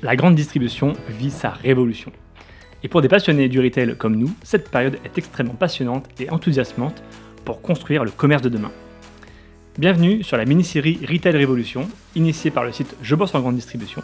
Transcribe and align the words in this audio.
La 0.00 0.14
grande 0.14 0.36
distribution 0.36 0.92
vit 1.08 1.32
sa 1.32 1.50
révolution. 1.50 2.12
Et 2.84 2.88
pour 2.88 3.02
des 3.02 3.08
passionnés 3.08 3.48
du 3.48 3.58
retail 3.58 3.96
comme 3.96 4.14
nous, 4.14 4.30
cette 4.44 4.70
période 4.70 4.96
est 5.04 5.18
extrêmement 5.18 5.54
passionnante 5.54 6.06
et 6.20 6.30
enthousiasmante 6.30 7.02
pour 7.44 7.60
construire 7.62 8.04
le 8.04 8.12
commerce 8.12 8.42
de 8.42 8.48
demain. 8.48 8.70
Bienvenue 9.76 10.22
sur 10.22 10.36
la 10.36 10.44
mini-série 10.44 11.00
Retail 11.02 11.36
Révolution, 11.36 11.88
initiée 12.14 12.52
par 12.52 12.62
le 12.62 12.70
site 12.70 12.94
Je 13.02 13.16
bosse 13.16 13.34
en 13.34 13.40
grande 13.40 13.56
distribution. 13.56 14.00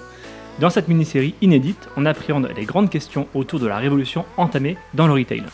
Dans 0.58 0.68
cette 0.68 0.88
mini-série 0.88 1.36
inédite, 1.42 1.88
on 1.96 2.06
appréhende 2.06 2.50
les 2.56 2.64
grandes 2.64 2.90
questions 2.90 3.28
autour 3.32 3.60
de 3.60 3.68
la 3.68 3.78
révolution 3.78 4.24
entamée 4.36 4.76
dans 4.94 5.06
le 5.06 5.12
retail. 5.12 5.44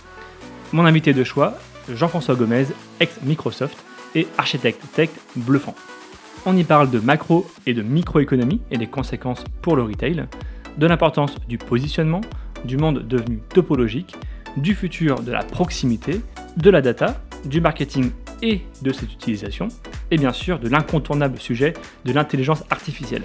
Mon 0.72 0.86
invité 0.86 1.12
de 1.12 1.22
choix, 1.22 1.58
Jean-François 1.92 2.34
Gomez, 2.34 2.64
ex-Microsoft 2.98 3.76
et 4.14 4.26
architecte 4.38 4.80
tech 4.94 5.10
bluffant. 5.36 5.74
On 6.46 6.56
y 6.56 6.64
parle 6.64 6.90
de 6.90 6.98
macro 6.98 7.46
et 7.66 7.74
de 7.74 7.82
microéconomie 7.82 8.62
et 8.70 8.78
des 8.78 8.86
conséquences 8.86 9.44
pour 9.60 9.76
le 9.76 9.82
retail, 9.82 10.24
de 10.78 10.86
l'importance 10.86 11.34
du 11.48 11.58
positionnement, 11.58 12.22
du 12.64 12.78
monde 12.78 13.06
devenu 13.06 13.40
topologique, 13.52 14.16
du 14.56 14.74
futur 14.74 15.20
de 15.20 15.32
la 15.32 15.42
proximité, 15.42 16.22
de 16.56 16.70
la 16.70 16.80
data, 16.80 17.20
du 17.44 17.60
marketing 17.60 18.10
et 18.42 18.62
de 18.80 18.90
cette 18.90 19.12
utilisation, 19.12 19.68
et 20.10 20.16
bien 20.16 20.32
sûr 20.32 20.58
de 20.58 20.68
l'incontournable 20.68 21.38
sujet 21.38 21.74
de 22.06 22.12
l'intelligence 22.12 22.64
artificielle. 22.70 23.22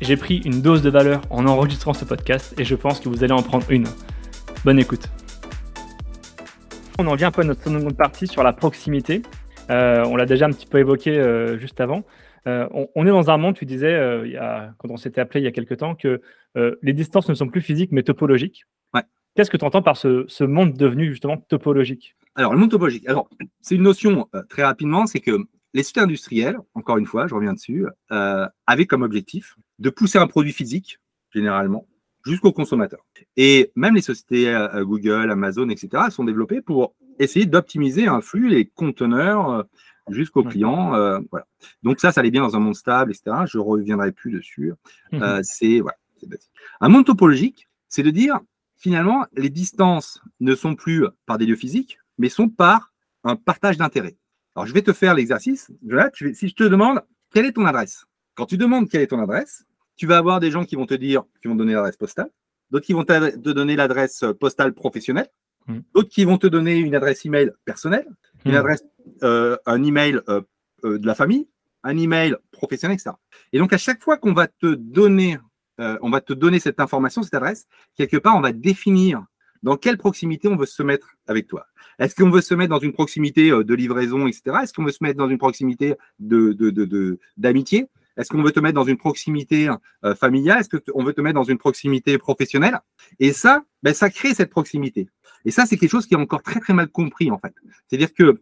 J'ai 0.00 0.16
pris 0.16 0.36
une 0.44 0.62
dose 0.62 0.82
de 0.82 0.90
valeur 0.90 1.22
en 1.30 1.46
enregistrant 1.46 1.94
ce 1.94 2.04
podcast 2.04 2.54
et 2.58 2.64
je 2.64 2.76
pense 2.76 3.00
que 3.00 3.08
vous 3.08 3.24
allez 3.24 3.32
en 3.32 3.42
prendre 3.42 3.68
une. 3.70 3.86
Bonne 4.64 4.78
écoute. 4.78 5.08
On 6.98 7.06
en 7.08 7.16
vient 7.16 7.28
un 7.28 7.32
peu 7.32 7.42
à 7.42 7.44
notre 7.44 7.62
seconde 7.62 7.96
partie 7.96 8.28
sur 8.28 8.44
la 8.44 8.52
proximité. 8.52 9.22
Euh, 9.70 10.04
on 10.06 10.14
l'a 10.14 10.26
déjà 10.26 10.46
un 10.46 10.50
petit 10.50 10.66
peu 10.66 10.78
évoqué 10.78 11.18
euh, 11.18 11.58
juste 11.58 11.80
avant. 11.80 12.04
Euh, 12.46 12.68
on, 12.94 13.06
est 13.06 13.10
dans 13.10 13.30
un 13.30 13.38
monde, 13.38 13.56
tu 13.56 13.64
disais, 13.64 13.92
euh, 13.92 14.68
quand 14.78 14.90
on 14.90 14.96
s'était 14.96 15.20
appelé 15.20 15.40
il 15.40 15.44
y 15.44 15.48
a 15.48 15.52
quelques 15.52 15.78
temps, 15.78 15.94
que 15.94 16.20
euh, 16.56 16.76
les 16.82 16.92
distances 16.92 17.28
ne 17.28 17.34
sont 17.34 17.48
plus 17.48 17.60
physiques 17.60 17.92
mais 17.92 18.02
topologiques. 18.02 18.64
Qu'est-ce 19.34 19.50
que 19.50 19.58
tu 19.58 19.66
entends 19.66 19.82
par 19.82 19.98
ce, 19.98 20.44
monde 20.44 20.72
devenu 20.72 21.10
justement 21.10 21.36
topologique? 21.36 22.16
Alors, 22.36 22.54
le 22.54 22.58
monde 22.58 22.70
topologique, 22.70 23.06
alors, 23.06 23.28
c'est 23.60 23.74
une 23.74 23.82
notion 23.82 24.30
très 24.48 24.64
rapidement, 24.64 25.06
c'est 25.06 25.20
que 25.20 25.36
les 25.74 25.82
sociétés 25.82 26.00
industrielles, 26.00 26.56
encore 26.72 26.96
une 26.96 27.04
fois, 27.04 27.26
je 27.26 27.34
reviens 27.34 27.52
dessus, 27.52 27.84
avaient 28.08 28.86
comme 28.86 29.02
objectif 29.02 29.56
de 29.78 29.90
pousser 29.90 30.16
un 30.16 30.26
produit 30.26 30.52
physique, 30.52 31.00
généralement, 31.34 31.86
jusqu'au 32.24 32.50
consommateur. 32.50 33.00
Et 33.36 33.72
même 33.76 33.94
les 33.94 34.00
sociétés 34.00 34.56
Google, 34.76 35.30
Amazon, 35.30 35.68
etc., 35.68 36.04
sont 36.08 36.24
développées 36.24 36.62
pour 36.62 36.94
essayer 37.18 37.44
d'optimiser 37.44 38.06
un 38.06 38.22
flux, 38.22 38.48
les 38.48 38.64
conteneurs, 38.64 39.66
jusqu'au 40.10 40.44
client. 40.44 40.94
Euh, 40.94 41.20
voilà. 41.30 41.46
Donc 41.82 42.00
ça, 42.00 42.12
ça 42.12 42.20
allait 42.20 42.30
bien 42.30 42.42
dans 42.42 42.56
un 42.56 42.60
monde 42.60 42.76
stable, 42.76 43.12
etc. 43.12 43.44
Je 43.46 43.58
ne 43.58 43.62
reviendrai 43.62 44.12
plus 44.12 44.30
dessus. 44.30 44.72
Mhm. 45.12 45.22
Euh, 45.22 45.40
c'est 45.42 45.80
voilà, 45.80 45.96
Un 46.80 46.88
monde 46.88 47.06
topologique, 47.06 47.68
c'est 47.88 48.02
de 48.02 48.10
dire 48.10 48.40
finalement, 48.76 49.26
les 49.36 49.50
distances 49.50 50.22
ne 50.40 50.54
sont 50.54 50.74
plus 50.74 51.06
par 51.24 51.38
des 51.38 51.46
lieux 51.46 51.56
physiques, 51.56 51.98
mais 52.18 52.28
sont 52.28 52.48
par 52.48 52.92
un 53.24 53.36
partage 53.36 53.76
d'intérêts. 53.78 54.16
Alors 54.54 54.66
je 54.66 54.72
vais 54.72 54.82
te 54.82 54.92
faire 54.92 55.14
l'exercice. 55.14 55.70
Si 56.34 56.48
je 56.48 56.54
te 56.54 56.64
demande 56.64 57.02
quelle 57.32 57.46
est 57.46 57.52
ton 57.52 57.66
adresse, 57.66 58.06
quand 58.34 58.46
tu 58.46 58.56
demandes 58.56 58.88
quelle 58.88 59.02
est 59.02 59.08
ton 59.08 59.20
adresse, 59.20 59.66
tu 59.96 60.06
vas 60.06 60.18
avoir 60.18 60.40
des 60.40 60.50
gens 60.50 60.64
qui 60.64 60.76
vont 60.76 60.86
te 60.86 60.94
dire, 60.94 61.24
qui 61.40 61.48
vont 61.48 61.54
donner 61.54 61.72
l'adresse 61.72 61.96
postale, 61.96 62.30
d'autres 62.70 62.86
qui 62.86 62.92
vont 62.92 63.04
te 63.04 63.50
donner 63.50 63.76
l'adresse 63.76 64.24
postale 64.38 64.74
professionnelle, 64.74 65.28
mhm. 65.66 65.82
d'autres 65.94 66.10
qui 66.10 66.24
vont 66.24 66.38
te 66.38 66.46
donner 66.46 66.76
une 66.76 66.94
adresse 66.94 67.24
email 67.24 67.50
personnelle, 67.64 68.06
une 68.44 68.52
mhm. 68.52 68.58
adresse 68.58 68.84
euh, 69.22 69.56
un 69.66 69.82
email 69.82 70.20
euh, 70.28 70.40
euh, 70.84 70.98
de 70.98 71.06
la 71.06 71.14
famille, 71.14 71.48
un 71.84 71.96
email 71.96 72.36
professionnel, 72.50 72.96
etc. 72.96 73.14
Et 73.52 73.58
donc, 73.58 73.72
à 73.72 73.78
chaque 73.78 74.02
fois 74.02 74.16
qu'on 74.16 74.32
va 74.32 74.46
te 74.46 74.74
donner, 74.74 75.38
on 75.78 76.08
va 76.08 76.22
te 76.22 76.32
donner 76.32 76.58
cette 76.58 76.80
information, 76.80 77.22
cette 77.22 77.34
adresse, 77.34 77.66
quelque 77.96 78.16
part, 78.16 78.34
on 78.34 78.40
va 78.40 78.52
définir 78.52 79.22
dans 79.62 79.76
quelle 79.76 79.98
proximité 79.98 80.48
on 80.48 80.56
veut 80.56 80.66
se 80.66 80.82
mettre 80.82 81.16
avec 81.26 81.46
toi. 81.46 81.66
Est-ce 81.98 82.14
qu'on 82.14 82.30
veut 82.30 82.40
se 82.40 82.54
mettre 82.54 82.70
dans 82.70 82.78
une 82.78 82.94
proximité 82.94 83.50
de 83.50 83.74
livraison, 83.74 84.26
etc. 84.26 84.56
Est-ce 84.62 84.72
qu'on 84.72 84.84
veut 84.84 84.92
se 84.92 85.04
mettre 85.04 85.18
dans 85.18 85.28
une 85.28 85.36
proximité 85.36 85.94
de, 86.18 87.18
d'amitié? 87.36 87.88
Est-ce 88.16 88.30
qu'on 88.30 88.42
veut 88.42 88.52
te 88.52 88.60
mettre 88.60 88.74
dans 88.74 88.84
une 88.84 88.96
proximité 88.96 89.70
familiale? 90.18 90.60
Est-ce 90.60 90.68
qu'on 90.90 91.04
veut 91.04 91.12
te 91.12 91.20
mettre 91.20 91.34
dans 91.34 91.44
une 91.44 91.58
proximité 91.58 92.18
professionnelle? 92.18 92.80
Et 93.20 93.32
ça, 93.32 93.64
ben, 93.82 93.94
ça 93.94 94.10
crée 94.10 94.34
cette 94.34 94.50
proximité. 94.50 95.08
Et 95.44 95.50
ça, 95.50 95.66
c'est 95.66 95.76
quelque 95.76 95.90
chose 95.90 96.06
qui 96.06 96.14
est 96.14 96.18
encore 96.18 96.42
très, 96.42 96.60
très 96.60 96.72
mal 96.72 96.88
compris, 96.88 97.30
en 97.30 97.38
fait. 97.38 97.54
C'est-à-dire 97.88 98.12
que 98.14 98.40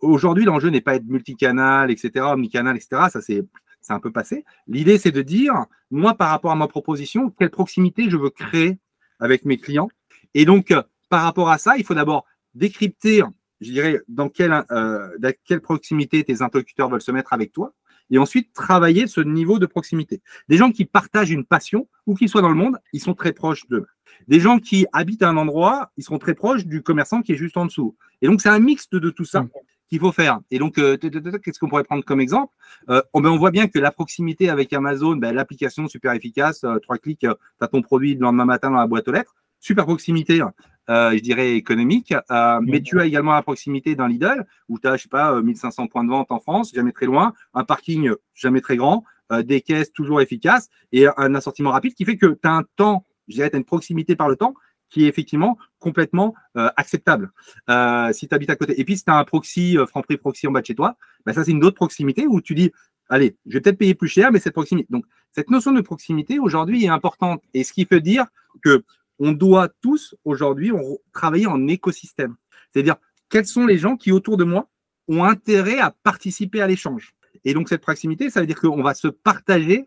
aujourd'hui, 0.00 0.44
l'enjeu 0.44 0.70
n'est 0.70 0.80
pas 0.80 0.96
être 0.96 1.06
multicanal, 1.06 1.90
etc., 1.90 2.24
omnicanal, 2.32 2.76
etc. 2.76 3.02
Ça, 3.10 3.20
c'est 3.20 3.44
un 3.88 4.00
peu 4.00 4.10
passé. 4.10 4.44
L'idée, 4.66 4.98
c'est 4.98 5.12
de 5.12 5.22
dire, 5.22 5.66
moi, 5.90 6.14
par 6.14 6.30
rapport 6.30 6.50
à 6.50 6.56
ma 6.56 6.68
proposition, 6.68 7.30
quelle 7.30 7.50
proximité 7.50 8.08
je 8.08 8.16
veux 8.16 8.30
créer 8.30 8.78
avec 9.20 9.44
mes 9.44 9.58
clients? 9.58 9.88
Et 10.32 10.44
donc, 10.44 10.72
par 11.08 11.22
rapport 11.22 11.50
à 11.50 11.58
ça, 11.58 11.76
il 11.76 11.84
faut 11.84 11.94
d'abord 11.94 12.24
décrypter, 12.54 13.22
je 13.60 13.70
dirais, 13.70 14.00
dans 14.08 14.28
quelle, 14.28 14.64
euh, 14.70 15.10
dans 15.18 15.32
quelle 15.44 15.60
proximité 15.60 16.24
tes 16.24 16.42
interlocuteurs 16.42 16.88
veulent 16.88 17.02
se 17.02 17.12
mettre 17.12 17.32
avec 17.32 17.52
toi. 17.52 17.72
Et 18.10 18.18
ensuite, 18.18 18.52
travailler 18.52 19.06
ce 19.06 19.20
niveau 19.20 19.58
de 19.58 19.66
proximité. 19.66 20.20
Des 20.48 20.56
gens 20.56 20.70
qui 20.70 20.84
partagent 20.84 21.30
une 21.30 21.44
passion, 21.44 21.88
où 22.06 22.14
qu'ils 22.14 22.28
soient 22.28 22.42
dans 22.42 22.48
le 22.48 22.54
monde, 22.54 22.78
ils 22.92 23.00
sont 23.00 23.14
très 23.14 23.32
proches 23.32 23.66
d'eux. 23.68 23.86
Des 24.28 24.40
gens 24.40 24.58
qui 24.58 24.86
habitent 24.92 25.22
à 25.22 25.28
un 25.28 25.36
endroit, 25.36 25.90
ils 25.96 26.04
seront 26.04 26.18
très 26.18 26.34
proches 26.34 26.66
du 26.66 26.82
commerçant 26.82 27.22
qui 27.22 27.32
est 27.32 27.36
juste 27.36 27.56
en 27.56 27.66
dessous. 27.66 27.96
Et 28.22 28.26
donc, 28.26 28.40
c'est 28.40 28.48
un 28.48 28.58
mixte 28.58 28.94
de 28.94 29.10
tout 29.10 29.24
ça 29.24 29.42
mm. 29.42 29.50
qu'il 29.88 30.00
faut 30.00 30.12
faire. 30.12 30.40
Et 30.50 30.58
donc, 30.58 30.78
euh, 30.78 30.96
qu'est-ce 30.96 31.58
qu'on 31.58 31.68
pourrait 31.68 31.84
prendre 31.84 32.04
comme 32.04 32.20
exemple? 32.20 32.54
Euh, 32.88 33.02
oh, 33.12 33.20
ben, 33.20 33.30
On 33.30 33.36
voit 33.36 33.50
bien 33.50 33.68
que 33.68 33.78
la 33.78 33.90
proximité 33.90 34.48
avec 34.48 34.72
Amazon, 34.72 35.16
ben, 35.16 35.34
l'application 35.34 35.88
super 35.88 36.12
efficace, 36.12 36.64
euh, 36.64 36.78
trois 36.78 36.98
clics, 36.98 37.20
tu 37.20 37.28
as 37.60 37.68
ton 37.68 37.82
produit 37.82 38.14
le 38.14 38.20
lendemain 38.20 38.44
matin 38.44 38.70
dans 38.70 38.78
la 38.78 38.86
boîte 38.86 39.08
aux 39.08 39.12
lettres. 39.12 39.34
Super 39.60 39.86
proximité, 39.86 40.42
je 40.88 41.20
dirais 41.20 41.54
économique. 41.56 42.14
Mais 42.62 42.80
tu 42.82 43.00
as 43.00 43.06
également 43.06 43.32
la 43.32 43.42
proximité 43.42 43.94
d'un 43.94 44.08
Lidl 44.08 44.46
où 44.68 44.78
tu 44.78 44.86
as, 44.88 44.96
je 44.96 45.02
sais 45.02 45.08
pas, 45.08 45.40
1500 45.40 45.86
points 45.86 46.04
de 46.04 46.10
vente 46.10 46.30
en 46.30 46.40
France, 46.40 46.72
jamais 46.74 46.92
très 46.92 47.06
loin, 47.06 47.32
un 47.54 47.64
parking 47.64 48.12
jamais 48.34 48.60
très 48.60 48.76
grand, 48.76 49.04
des 49.42 49.60
caisses 49.60 49.92
toujours 49.92 50.20
efficaces 50.20 50.68
et 50.92 51.06
un 51.16 51.34
assortiment 51.34 51.70
rapide 51.70 51.94
qui 51.94 52.04
fait 52.04 52.16
que 52.16 52.26
tu 52.26 52.48
as 52.48 52.52
un 52.52 52.64
temps 52.76 53.06
je 53.28 53.34
dirais, 53.34 53.50
tu 53.50 53.56
as 53.56 53.58
une 53.58 53.64
proximité 53.64 54.16
par 54.16 54.28
le 54.28 54.36
temps 54.36 54.54
qui 54.90 55.04
est 55.04 55.08
effectivement 55.08 55.58
complètement 55.78 56.34
euh, 56.56 56.70
acceptable 56.76 57.32
euh, 57.68 58.12
si 58.12 58.28
tu 58.28 58.34
habites 58.34 58.50
à 58.50 58.56
côté. 58.56 58.78
Et 58.80 58.84
puis, 58.84 58.96
si 58.96 59.04
tu 59.04 59.10
as 59.10 59.16
un 59.16 59.24
proxy, 59.24 59.76
euh, 59.76 59.86
Franprix 59.86 60.18
proxy 60.18 60.46
en 60.46 60.52
bas 60.52 60.60
de 60.60 60.66
chez 60.66 60.74
toi, 60.74 60.96
bah, 61.26 61.32
ça, 61.32 61.44
c'est 61.44 61.50
une 61.50 61.64
autre 61.64 61.76
proximité 61.76 62.26
où 62.26 62.40
tu 62.40 62.54
dis, 62.54 62.70
allez, 63.08 63.36
je 63.46 63.54
vais 63.54 63.60
peut-être 63.60 63.78
payer 63.78 63.94
plus 63.94 64.08
cher, 64.08 64.30
mais 64.30 64.38
cette 64.38 64.52
proximité. 64.52 64.86
Donc, 64.90 65.04
cette 65.32 65.50
notion 65.50 65.72
de 65.72 65.80
proximité 65.80 66.38
aujourd'hui 66.38 66.84
est 66.84 66.88
importante. 66.88 67.42
Et 67.54 67.64
ce 67.64 67.72
qui 67.72 67.86
fait 67.86 68.00
dire 68.00 68.26
que 68.62 68.84
on 69.18 69.32
doit 69.32 69.68
tous 69.80 70.14
aujourd'hui 70.24 70.72
travailler 71.12 71.46
en 71.46 71.66
écosystème. 71.66 72.36
C'est-à-dire, 72.72 72.96
quels 73.28 73.46
sont 73.46 73.66
les 73.66 73.78
gens 73.78 73.96
qui, 73.96 74.12
autour 74.12 74.36
de 74.36 74.44
moi, 74.44 74.68
ont 75.08 75.24
intérêt 75.24 75.78
à 75.78 75.90
participer 76.02 76.60
à 76.60 76.66
l'échange? 76.66 77.14
Et 77.44 77.54
donc, 77.54 77.68
cette 77.68 77.82
proximité, 77.82 78.30
ça 78.30 78.40
veut 78.40 78.46
dire 78.46 78.60
qu'on 78.60 78.82
va 78.82 78.94
se 78.94 79.08
partager 79.08 79.84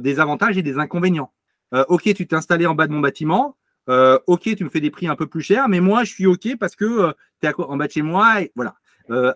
des 0.00 0.20
avantages 0.20 0.56
et 0.56 0.62
des 0.62 0.78
inconvénients. 0.78 1.32
Euh, 1.74 1.84
ok, 1.88 2.02
tu 2.14 2.26
t'es 2.26 2.36
installé 2.36 2.66
en 2.66 2.74
bas 2.74 2.86
de 2.86 2.92
mon 2.92 3.00
bâtiment. 3.00 3.56
Euh, 3.88 4.18
ok, 4.26 4.54
tu 4.56 4.64
me 4.64 4.70
fais 4.70 4.80
des 4.80 4.90
prix 4.90 5.08
un 5.08 5.16
peu 5.16 5.26
plus 5.26 5.42
chers, 5.42 5.68
mais 5.68 5.80
moi, 5.80 6.04
je 6.04 6.12
suis 6.12 6.26
ok 6.26 6.56
parce 6.58 6.76
que 6.76 6.84
euh, 6.84 7.12
tu 7.42 7.48
es 7.48 7.52
en 7.58 7.76
bas 7.76 7.86
de 7.86 7.92
chez 7.92 8.02
moi. 8.02 8.36
Voilà. 8.54 8.74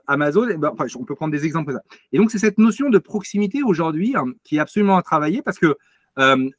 Amazon, 0.06 0.48
eh 0.48 0.56
ben, 0.56 0.72
on 0.96 1.04
peut 1.04 1.14
prendre 1.14 1.32
des 1.32 1.44
exemples. 1.44 1.78
Et 2.12 2.16
donc, 2.16 2.30
c'est 2.30 2.38
cette 2.38 2.56
notion 2.56 2.88
de 2.88 2.96
proximité 2.96 3.62
aujourd'hui 3.62 4.16
hein, 4.16 4.24
qui 4.42 4.56
est 4.56 4.60
absolument 4.60 4.96
à 4.96 5.02
travailler 5.02 5.42
parce 5.42 5.58
que 5.58 5.76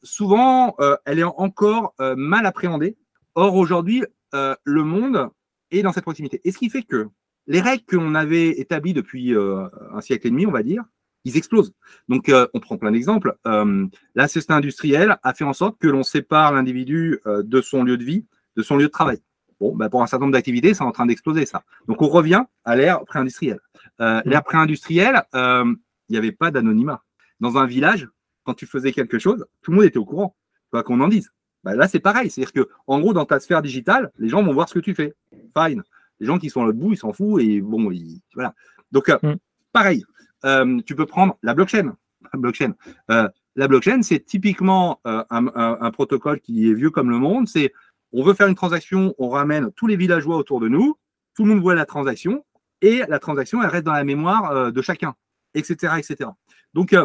souvent, 0.03 0.75
elle 1.05 1.19
est 1.19 1.23
encore 1.23 1.93
mal 1.99 2.45
appréhendée. 2.45 2.97
Or, 3.35 3.55
aujourd'hui, 3.55 4.03
le 4.33 4.83
monde 4.83 5.29
est 5.71 5.81
dans 5.81 5.91
cette 5.91 6.03
proximité. 6.03 6.41
Et 6.43 6.51
ce 6.51 6.57
qui 6.57 6.69
fait 6.69 6.83
que 6.83 7.07
les 7.47 7.61
règles 7.61 7.83
qu'on 7.85 8.15
avait 8.15 8.49
établies 8.59 8.93
depuis 8.93 9.33
un 9.35 10.01
siècle 10.01 10.27
et 10.27 10.29
demi, 10.31 10.45
on 10.45 10.51
va 10.51 10.63
dire, 10.63 10.83
ils 11.25 11.37
explosent. 11.37 11.73
Donc, 12.07 12.29
euh, 12.29 12.47
on 12.53 12.59
prend 12.59 12.77
plein 12.77 12.91
d'exemples. 12.91 13.35
Euh, 13.47 13.87
la 14.15 14.27
société 14.27 14.53
industrielle 14.53 15.17
a 15.23 15.33
fait 15.33 15.43
en 15.43 15.53
sorte 15.53 15.77
que 15.79 15.87
l'on 15.87 16.03
sépare 16.03 16.53
l'individu 16.53 17.19
euh, 17.25 17.43
de 17.43 17.61
son 17.61 17.83
lieu 17.83 17.97
de 17.97 18.03
vie, 18.03 18.25
de 18.55 18.61
son 18.61 18.77
lieu 18.77 18.85
de 18.85 18.91
travail. 18.91 19.19
Bon, 19.59 19.75
ben 19.75 19.89
pour 19.89 20.01
un 20.01 20.07
certain 20.07 20.25
nombre 20.25 20.33
d'activités, 20.33 20.73
c'est 20.73 20.83
en 20.83 20.91
train 20.91 21.05
d'exploser 21.05 21.45
ça. 21.45 21.63
Donc, 21.87 22.01
on 22.01 22.07
revient 22.07 22.43
à 22.63 22.75
l'ère 22.75 23.03
pré-industrielle. 23.03 23.59
Euh, 23.99 24.21
l'ère 24.25 24.43
pré-industrielle, 24.43 25.23
il 25.33 25.75
n'y 26.09 26.17
avait 26.17 26.31
pas 26.31 26.51
d'anonymat. 26.51 27.03
Dans 27.41 27.57
un 27.57 27.65
village, 27.65 28.07
quand 28.49 28.55
tu 28.55 28.65
faisais 28.65 28.91
quelque 28.91 29.19
chose, 29.19 29.45
tout 29.61 29.69
le 29.69 29.77
monde 29.77 29.85
était 29.85 29.99
au 29.99 30.05
courant, 30.05 30.35
quoi 30.71 30.81
qu'on 30.81 30.99
en 31.01 31.07
dise. 31.07 31.29
Ben 31.63 31.75
là, 31.75 31.87
c'est 31.87 31.99
pareil. 31.99 32.31
C'est-à-dire 32.31 32.51
que, 32.51 32.67
en 32.87 32.99
gros, 32.99 33.13
dans 33.13 33.25
ta 33.25 33.39
sphère 33.39 33.61
digitale, 33.61 34.11
les 34.17 34.27
gens 34.27 34.41
vont 34.41 34.53
voir 34.53 34.67
ce 34.67 34.73
que 34.73 34.79
tu 34.79 34.95
fais. 34.95 35.13
Fine. 35.55 35.83
Les 36.19 36.25
gens 36.25 36.39
qui 36.39 36.49
sont 36.49 36.63
à 36.63 36.65
l'autre 36.65 36.79
bout, 36.79 36.93
ils 36.93 36.97
s'en 36.97 37.13
foutent 37.13 37.43
et 37.43 37.61
bon, 37.61 37.91
voilà. 38.33 38.55
Donc, 38.91 39.09
mm. 39.09 39.35
pareil. 39.71 40.03
Euh, 40.45 40.79
tu 40.83 40.95
peux 40.95 41.05
prendre 41.05 41.37
la 41.43 41.53
blockchain. 41.53 41.95
La 42.33 42.39
blockchain, 42.39 42.73
euh, 43.11 43.29
la 43.55 43.67
blockchain 43.67 44.01
c'est 44.01 44.19
typiquement 44.19 44.99
euh, 45.05 45.23
un, 45.29 45.91
protocole 45.91 46.39
qui 46.39 46.69
est 46.71 46.73
vieux 46.73 46.89
comme 46.89 47.11
le 47.11 47.19
monde. 47.19 47.47
C'est 47.47 47.71
on 48.13 48.23
veut 48.23 48.33
faire 48.33 48.47
une 48.47 48.55
transaction, 48.55 49.13
on 49.19 49.29
ramène 49.29 49.71
tous 49.75 49.85
les 49.85 49.95
villageois 49.95 50.37
autour 50.37 50.59
de 50.59 50.69
nous, 50.69 50.97
tout 51.35 51.43
le 51.43 51.49
monde 51.49 51.61
voit 51.61 51.75
la 51.75 51.85
transaction 51.85 52.43
et 52.81 53.03
la 53.07 53.19
transaction, 53.19 53.61
elle 53.61 53.69
reste 53.69 53.83
dans 53.83 53.93
la 53.93 54.03
mémoire 54.03 54.71
de 54.71 54.81
chacun, 54.81 55.13
etc., 55.53 55.93
etc. 55.99 56.29
Donc, 56.73 56.95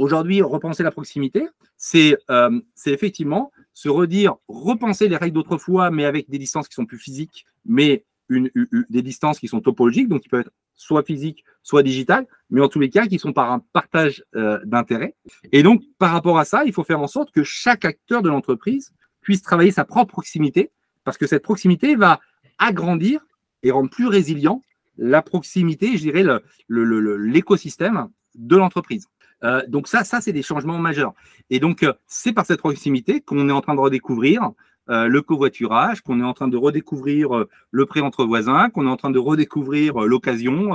aujourd'hui, 0.00 0.40
repenser 0.40 0.82
la 0.82 0.90
proximité, 0.90 1.46
c'est 1.76 2.16
euh, 2.30 2.58
effectivement 2.86 3.52
se 3.74 3.88
redire, 3.88 4.36
repenser 4.48 5.08
les 5.08 5.16
règles 5.16 5.34
d'autrefois, 5.34 5.90
mais 5.90 6.06
avec 6.06 6.28
des 6.28 6.38
distances 6.38 6.68
qui 6.68 6.74
sont 6.74 6.86
plus 6.86 6.98
physiques, 6.98 7.44
mais 7.64 8.04
des 8.30 9.02
distances 9.02 9.38
qui 9.38 9.48
sont 9.48 9.60
topologiques, 9.60 10.08
donc 10.08 10.22
qui 10.22 10.28
peuvent 10.28 10.40
être 10.40 10.52
soit 10.74 11.02
physiques, 11.02 11.44
soit 11.62 11.82
digitales, 11.82 12.26
mais 12.48 12.60
en 12.60 12.68
tous 12.68 12.80
les 12.80 12.88
cas 12.88 13.06
qui 13.06 13.18
sont 13.18 13.32
par 13.32 13.52
un 13.52 13.58
partage 13.72 14.24
euh, 14.34 14.58
d'intérêts. 14.64 15.14
Et 15.52 15.62
donc, 15.62 15.82
par 15.98 16.12
rapport 16.12 16.38
à 16.38 16.44
ça, 16.44 16.64
il 16.64 16.72
faut 16.72 16.84
faire 16.84 17.00
en 17.00 17.06
sorte 17.06 17.30
que 17.32 17.42
chaque 17.42 17.84
acteur 17.84 18.22
de 18.22 18.30
l'entreprise 18.30 18.92
puisse 19.20 19.42
travailler 19.42 19.72
sa 19.72 19.84
propre 19.84 20.12
proximité, 20.12 20.70
parce 21.04 21.18
que 21.18 21.26
cette 21.26 21.42
proximité 21.42 21.96
va 21.96 22.20
agrandir 22.58 23.20
et 23.62 23.70
rendre 23.70 23.90
plus 23.90 24.06
résilient 24.06 24.62
la 24.96 25.20
proximité, 25.22 25.96
je 25.98 26.02
dirais, 26.02 26.24
l'écosystème 26.68 28.08
de 28.34 28.56
l'entreprise. 28.56 29.06
Euh, 29.44 29.62
donc 29.68 29.88
ça, 29.88 30.04
ça 30.04 30.20
c'est 30.20 30.32
des 30.32 30.42
changements 30.42 30.78
majeurs. 30.78 31.14
Et 31.50 31.60
donc, 31.60 31.82
euh, 31.82 31.92
c'est 32.06 32.32
par 32.32 32.46
cette 32.46 32.60
proximité 32.60 33.20
qu'on 33.20 33.48
est 33.48 33.52
en 33.52 33.60
train 33.60 33.74
de 33.74 33.80
redécouvrir 33.80 34.50
euh, 34.88 35.06
le 35.06 35.22
covoiturage, 35.22 36.00
qu'on 36.00 36.20
est 36.20 36.24
en 36.24 36.34
train 36.34 36.48
de 36.48 36.56
redécouvrir 36.56 37.46
le 37.70 37.86
prêt 37.86 38.00
entre 38.00 38.24
voisins, 38.24 38.70
qu'on 38.70 38.86
est 38.86 38.90
en 38.90 38.96
train 38.96 39.10
de 39.10 39.18
redécouvrir 39.18 40.00
l'occasion, 40.00 40.74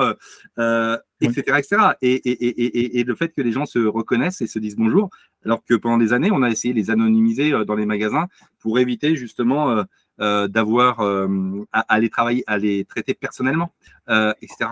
etc., 1.22 1.42
etc. 1.58 1.78
Et, 2.02 2.14
et, 2.14 2.32
et, 2.32 3.00
et, 3.00 3.04
le 3.04 3.16
fait 3.16 3.30
que 3.30 3.42
les 3.42 3.52
gens 3.52 3.66
se 3.66 3.80
reconnaissent 3.80 4.42
et 4.42 4.48
se 4.48 4.60
disent 4.60 4.78
bonjour, 4.78 5.10
alors 5.44 5.64
que 5.66 5.74
pendant 5.74 5.98
des 5.98 6.14
années, 6.14 6.32
on 6.32 6.44
a 6.44 6.50
essayé 6.50 6.74
de 6.74 6.80
les 6.80 6.92
anonymiser 6.92 7.52
dans 7.66 7.76
les 7.76 7.86
magasins 7.86 8.28
pour 8.60 8.80
éviter 8.80 9.18
justement 9.18 9.84
d'avoir 10.18 11.02
à, 11.02 11.80
à, 11.80 12.00
les 12.00 12.10
travailler, 12.10 12.44
à 12.48 12.58
les 12.58 12.86
traiter 12.86 13.16
personnellement, 13.16 13.74
etc. 14.08 14.70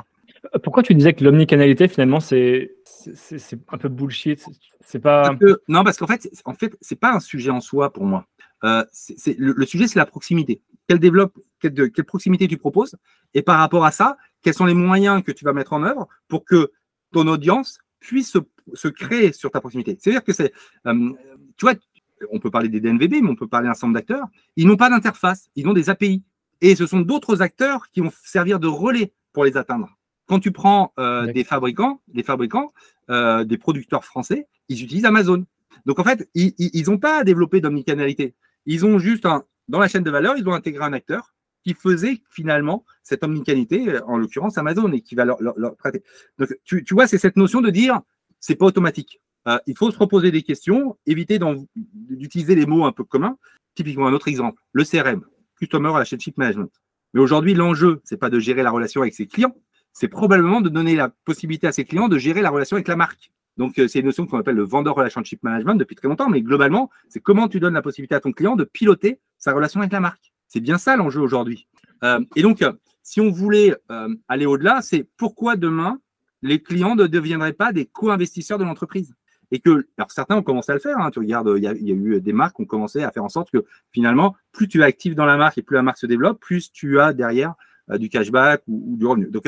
Pourquoi 0.63 0.83
tu 0.83 0.93
disais 0.93 1.13
que 1.13 1.23
l'omnicanalité, 1.23 1.87
finalement, 1.87 2.19
c'est 2.19 2.71
un 3.69 3.77
peu 3.77 3.89
bullshit? 3.89 4.45
C'est 4.81 4.99
pas. 4.99 5.35
non, 5.67 5.83
parce 5.83 5.97
qu'en 5.97 6.07
fait, 6.07 6.29
en 6.45 6.53
fait, 6.53 6.75
c'est 6.81 6.99
pas 6.99 7.13
un 7.13 7.19
sujet 7.19 7.49
en 7.49 7.61
soi 7.61 7.93
pour 7.93 8.03
moi. 8.03 8.27
Euh, 8.63 8.83
le, 9.37 9.65
sujet, 9.65 9.87
c'est 9.87 9.99
la 9.99 10.05
proximité. 10.05 10.61
Quelle, 10.87 10.99
proximité 12.05 12.47
tu 12.47 12.57
proposes? 12.57 12.95
Et 13.33 13.41
par 13.41 13.59
rapport 13.59 13.85
à 13.85 13.91
ça, 13.91 14.17
quels 14.41 14.53
sont 14.53 14.65
les 14.65 14.73
moyens 14.73 15.23
que 15.23 15.31
tu 15.31 15.45
vas 15.45 15.53
mettre 15.53 15.73
en 15.73 15.83
œuvre 15.83 16.07
pour 16.27 16.45
que 16.45 16.71
ton 17.11 17.27
audience 17.27 17.79
puisse 17.99 18.37
se, 18.73 18.87
créer 18.89 19.31
sur 19.33 19.51
ta 19.51 19.59
proximité? 19.59 19.97
C'est-à-dire 19.99 20.23
que 20.23 20.33
c'est. 20.33 20.53
Euh, 20.87 21.11
tu 21.57 21.65
vois, 21.65 21.73
on 22.31 22.39
peut 22.39 22.51
parler 22.51 22.69
des 22.69 22.79
DNVB, 22.79 23.21
mais 23.21 23.29
on 23.29 23.35
peut 23.35 23.47
parler 23.47 23.67
d'un 23.67 23.73
certain 23.73 23.93
d'acteurs. 23.93 24.27
Ils 24.55 24.67
n'ont 24.67 24.77
pas 24.77 24.89
d'interface, 24.89 25.49
ils 25.55 25.67
ont 25.67 25.73
des 25.73 25.89
API. 25.89 26.23
Et 26.61 26.75
ce 26.75 26.85
sont 26.85 27.01
d'autres 27.01 27.41
acteurs 27.41 27.89
qui 27.91 27.99
vont 27.99 28.11
servir 28.23 28.59
de 28.59 28.67
relais 28.67 29.13
pour 29.33 29.43
les 29.43 29.57
atteindre. 29.57 29.89
Quand 30.27 30.39
tu 30.39 30.51
prends 30.51 30.93
euh, 30.99 31.31
des 31.31 31.43
fabricants, 31.43 32.01
des 32.07 32.23
fabricants, 32.23 32.73
euh, 33.09 33.43
des 33.43 33.57
producteurs 33.57 34.05
français, 34.05 34.47
ils 34.69 34.81
utilisent 34.83 35.05
Amazon. 35.05 35.45
Donc 35.85 35.99
en 35.99 36.03
fait, 36.03 36.29
ils 36.33 36.83
n'ont 36.87 36.97
pas 36.97 37.23
développé 37.23 37.59
d'omnicanalité. 37.59 38.35
Ils 38.65 38.85
ont 38.85 38.99
juste 38.99 39.25
un, 39.25 39.43
dans 39.67 39.79
la 39.79 39.87
chaîne 39.87 40.03
de 40.03 40.11
valeur, 40.11 40.35
ils 40.37 40.47
ont 40.47 40.53
intégré 40.53 40.83
un 40.83 40.93
acteur 40.93 41.33
qui 41.63 41.73
faisait 41.73 42.21
finalement 42.29 42.85
cette 43.03 43.23
omnicanalité, 43.23 43.99
en 44.05 44.17
l'occurrence 44.17 44.57
Amazon, 44.57 44.91
et 44.91 45.01
qui 45.01 45.15
va 45.15 45.25
leur, 45.25 45.37
traiter. 45.77 46.03
Donc 46.37 46.49
tu, 46.65 46.83
vois, 46.91 47.07
c'est 47.07 47.17
cette 47.17 47.37
notion 47.37 47.61
de 47.61 47.69
dire, 47.69 48.01
c'est 48.39 48.55
pas 48.55 48.65
automatique. 48.65 49.21
Euh, 49.47 49.57
il 49.67 49.75
faut 49.77 49.91
se 49.91 49.97
reposer 49.97 50.31
des 50.31 50.41
questions, 50.41 50.97
éviter 51.05 51.39
d'utiliser 51.75 52.55
les 52.55 52.65
mots 52.65 52.85
un 52.85 52.91
peu 52.91 53.03
communs. 53.03 53.37
Typiquement, 53.75 54.07
un 54.07 54.13
autre 54.13 54.27
exemple, 54.27 54.61
le 54.71 54.83
CRM, 54.83 55.25
Customer 55.57 55.89
Relationship 55.89 56.37
Management. 56.37 56.71
Mais 57.13 57.21
aujourd'hui, 57.21 57.53
l'enjeu, 57.53 58.01
c'est 58.03 58.17
pas 58.17 58.29
de 58.29 58.39
gérer 58.39 58.63
la 58.63 58.71
relation 58.71 59.01
avec 59.01 59.13
ses 59.13 59.27
clients, 59.27 59.55
c'est 59.93 60.07
probablement 60.07 60.59
de 60.59 60.69
donner 60.69 60.95
la 60.95 61.09
possibilité 61.09 61.67
à 61.67 61.71
ses 61.71 61.85
clients 61.85 62.09
de 62.09 62.17
gérer 62.17 62.41
la 62.41 62.49
relation 62.49 62.75
avec 62.75 62.87
la 62.87 62.95
marque. 62.95 63.31
Donc, 63.57 63.77
euh, 63.77 63.87
c'est 63.87 63.99
une 63.99 64.07
notion 64.07 64.25
qu'on 64.25 64.39
appelle 64.39 64.55
le 64.55 64.63
vendor 64.63 64.95
relationship 64.95 65.43
management 65.43 65.75
depuis 65.75 65.95
très 65.95 66.07
longtemps, 66.07 66.29
mais 66.29 66.41
globalement, 66.41 66.89
c'est 67.07 67.19
comment 67.19 67.47
tu 67.47 67.59
donnes 67.59 67.75
la 67.75 67.83
possibilité 67.83 68.15
à 68.15 68.19
ton 68.19 68.31
client 68.31 68.55
de 68.55 68.63
piloter 68.63 69.19
sa 69.37 69.53
relation 69.53 69.79
avec 69.79 69.93
la 69.93 69.99
marque. 69.99 70.33
C'est 70.47 70.59
bien 70.59 70.79
ça 70.79 70.95
l'enjeu 70.95 71.21
aujourd'hui. 71.21 71.67
Euh, 72.03 72.19
et 72.35 72.41
donc, 72.41 72.63
euh, 72.63 72.73
si 73.03 73.21
on 73.21 73.29
voulait 73.29 73.75
aller 74.29 74.45
au-delà, 74.45 74.81
c'est 74.81 75.05
pourquoi 75.17 75.57
demain, 75.57 75.99
les 76.41 76.61
clients 76.61 76.95
ne 76.95 77.05
deviendraient 77.05 77.53
pas 77.53 77.73
des 77.73 77.85
co-investisseurs 77.85 78.57
de 78.57 78.63
l'entreprise? 78.63 79.13
Et 79.51 79.59
que, 79.59 79.85
alors 79.97 80.09
certains 80.09 80.37
ont 80.37 80.41
commencé 80.41 80.71
à 80.71 80.75
le 80.75 80.79
faire. 80.79 80.97
Hein. 80.97 81.11
tu 81.11 81.19
regardes, 81.19 81.51
il 81.57 81.63
y, 81.63 81.67
a, 81.67 81.73
il 81.73 81.87
y, 81.87 81.91
a 81.91 81.95
eu 81.95 82.21
des 82.21 82.33
marques 82.33 82.55
qui 82.55 82.61
ont 82.61 82.65
commencé 82.65 83.03
à 83.03 83.11
faire 83.11 83.25
en 83.25 83.29
sorte 83.29 83.51
que 83.51 83.65
finalement, 83.91 84.35
plus 84.53 84.69
tu 84.69 84.79
es 84.79 84.83
actif 84.83 85.15
dans 85.15 85.25
la 85.25 85.35
marque 85.35 85.57
et 85.57 85.61
plus 85.61 85.75
la 85.75 85.83
marque 85.83 85.97
se 85.97 86.05
développe, 86.05 86.39
plus 86.39 86.71
tu 86.71 86.99
as 86.99 87.11
derrière 87.11 87.55
du 87.89 88.07
cashback 88.07 88.63
ou, 88.67 88.95
du 88.97 89.05
revenu. 89.05 89.27
Donc, 89.29 89.43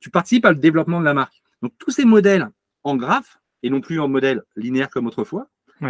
tu 0.00 0.10
participes 0.10 0.44
à 0.44 0.52
le 0.52 0.58
développement 0.58 1.00
de 1.00 1.04
la 1.04 1.14
marque. 1.14 1.42
Donc, 1.62 1.72
tous 1.78 1.90
ces 1.90 2.04
modèles 2.04 2.48
en 2.84 2.96
graphe, 2.96 3.38
et 3.62 3.70
non 3.70 3.80
plus 3.80 4.00
en 4.00 4.08
modèle 4.08 4.42
linéaire 4.56 4.88
comme 4.90 5.06
autrefois, 5.06 5.48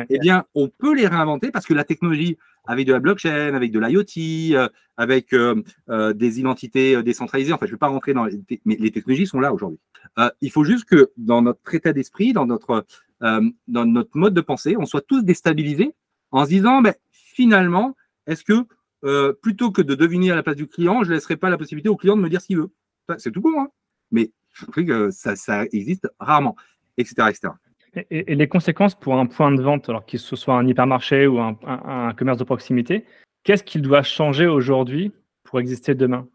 eh 0.09 0.19
bien, 0.19 0.45
on 0.55 0.69
peut 0.69 0.95
les 0.95 1.07
réinventer 1.07 1.51
parce 1.51 1.67
que 1.67 1.75
la 1.75 1.85
technologie, 1.85 2.39
avec 2.65 2.87
de 2.87 2.93
la 2.93 3.01
blockchain, 3.01 3.55
avec 3.55 3.73
de 3.73 3.81
l'IoT, 3.81 4.57
euh, 4.57 4.69
avec 4.97 5.33
euh, 5.33 5.63
euh, 5.89 6.13
des 6.13 6.39
identités 6.39 7.03
décentralisées, 7.03 7.53
enfin, 7.53 7.67
je 7.67 7.71
ne 7.71 7.75
vais 7.75 7.79
pas 7.79 7.89
rentrer 7.89 8.15
dans 8.15 8.25
les, 8.25 8.41
mais 8.65 8.77
les 8.79 8.91
technologies 8.91 9.27
sont 9.27 9.41
là 9.41 9.53
aujourd'hui. 9.53 9.81
il 10.41 10.51
faut 10.51 10.65
juste 10.65 10.85
que 10.85 11.11
dans 11.17 11.43
notre 11.43 11.75
état 11.75 11.93
d'esprit, 11.93 12.33
dans 12.33 12.47
notre, 12.47 12.85
dans 13.21 13.85
notre 13.85 14.17
mode 14.17 14.35
de 14.35 14.41
pensée, 14.41 14.77
on 14.79 14.87
soit 14.87 15.01
tous 15.01 15.23
déstabilisés 15.23 15.95
en 16.31 16.45
se 16.45 16.51
disant, 16.51 16.81
mais 16.81 16.95
finalement, 17.11 17.97
est-ce 18.27 18.45
que 18.45 19.33
plutôt 19.43 19.71
que 19.73 19.83
de 19.83 19.95
deviner 19.95 20.31
à 20.31 20.37
la 20.37 20.43
place 20.43 20.57
du 20.57 20.67
client, 20.67 21.03
je 21.03 21.11
ne 21.11 21.15
laisserai 21.15 21.37
pas 21.37 21.51
la 21.51 21.59
possibilité 21.59 21.89
au 21.89 21.97
client 21.97 22.17
de 22.17 22.23
me 22.23 22.29
dire 22.29 22.41
ce 22.41 22.47
qu'il 22.47 22.59
veut 22.59 22.71
C'est 23.19 23.33
tout 23.33 23.41
bon, 23.41 23.61
hein 23.61 23.69
mais 24.11 24.31
je 24.53 24.67
trouve 24.67 24.85
que 24.85 25.11
ça, 25.11 25.37
ça 25.37 25.65
existe 25.73 26.09
rarement, 26.19 26.57
etc. 26.99 27.29
etc. 27.29 27.53
Et, 28.11 28.35
les 28.35 28.49
conséquences 28.49 28.95
pour 28.95 29.15
un 29.19 29.27
point 29.27 29.53
de 29.53 29.63
vente, 29.63 29.89
alors 29.89 30.07
qu'il 30.07 30.21
ce 30.21 30.37
soit 30.37 30.55
un 30.55 30.67
hypermarché 30.67 31.27
ou 31.27 31.41
un, 31.41 32.15
commerce 32.17 32.39
de 32.39 32.45
proximité, 32.45 33.05
qu'est-ce 33.43 33.65
qu'il 33.65 33.83
doit 33.83 34.03
changer 34.03 34.47
aujourd'hui 34.47 35.13
pour 35.45 35.61
exister 35.61 35.95
demain? 35.95 36.29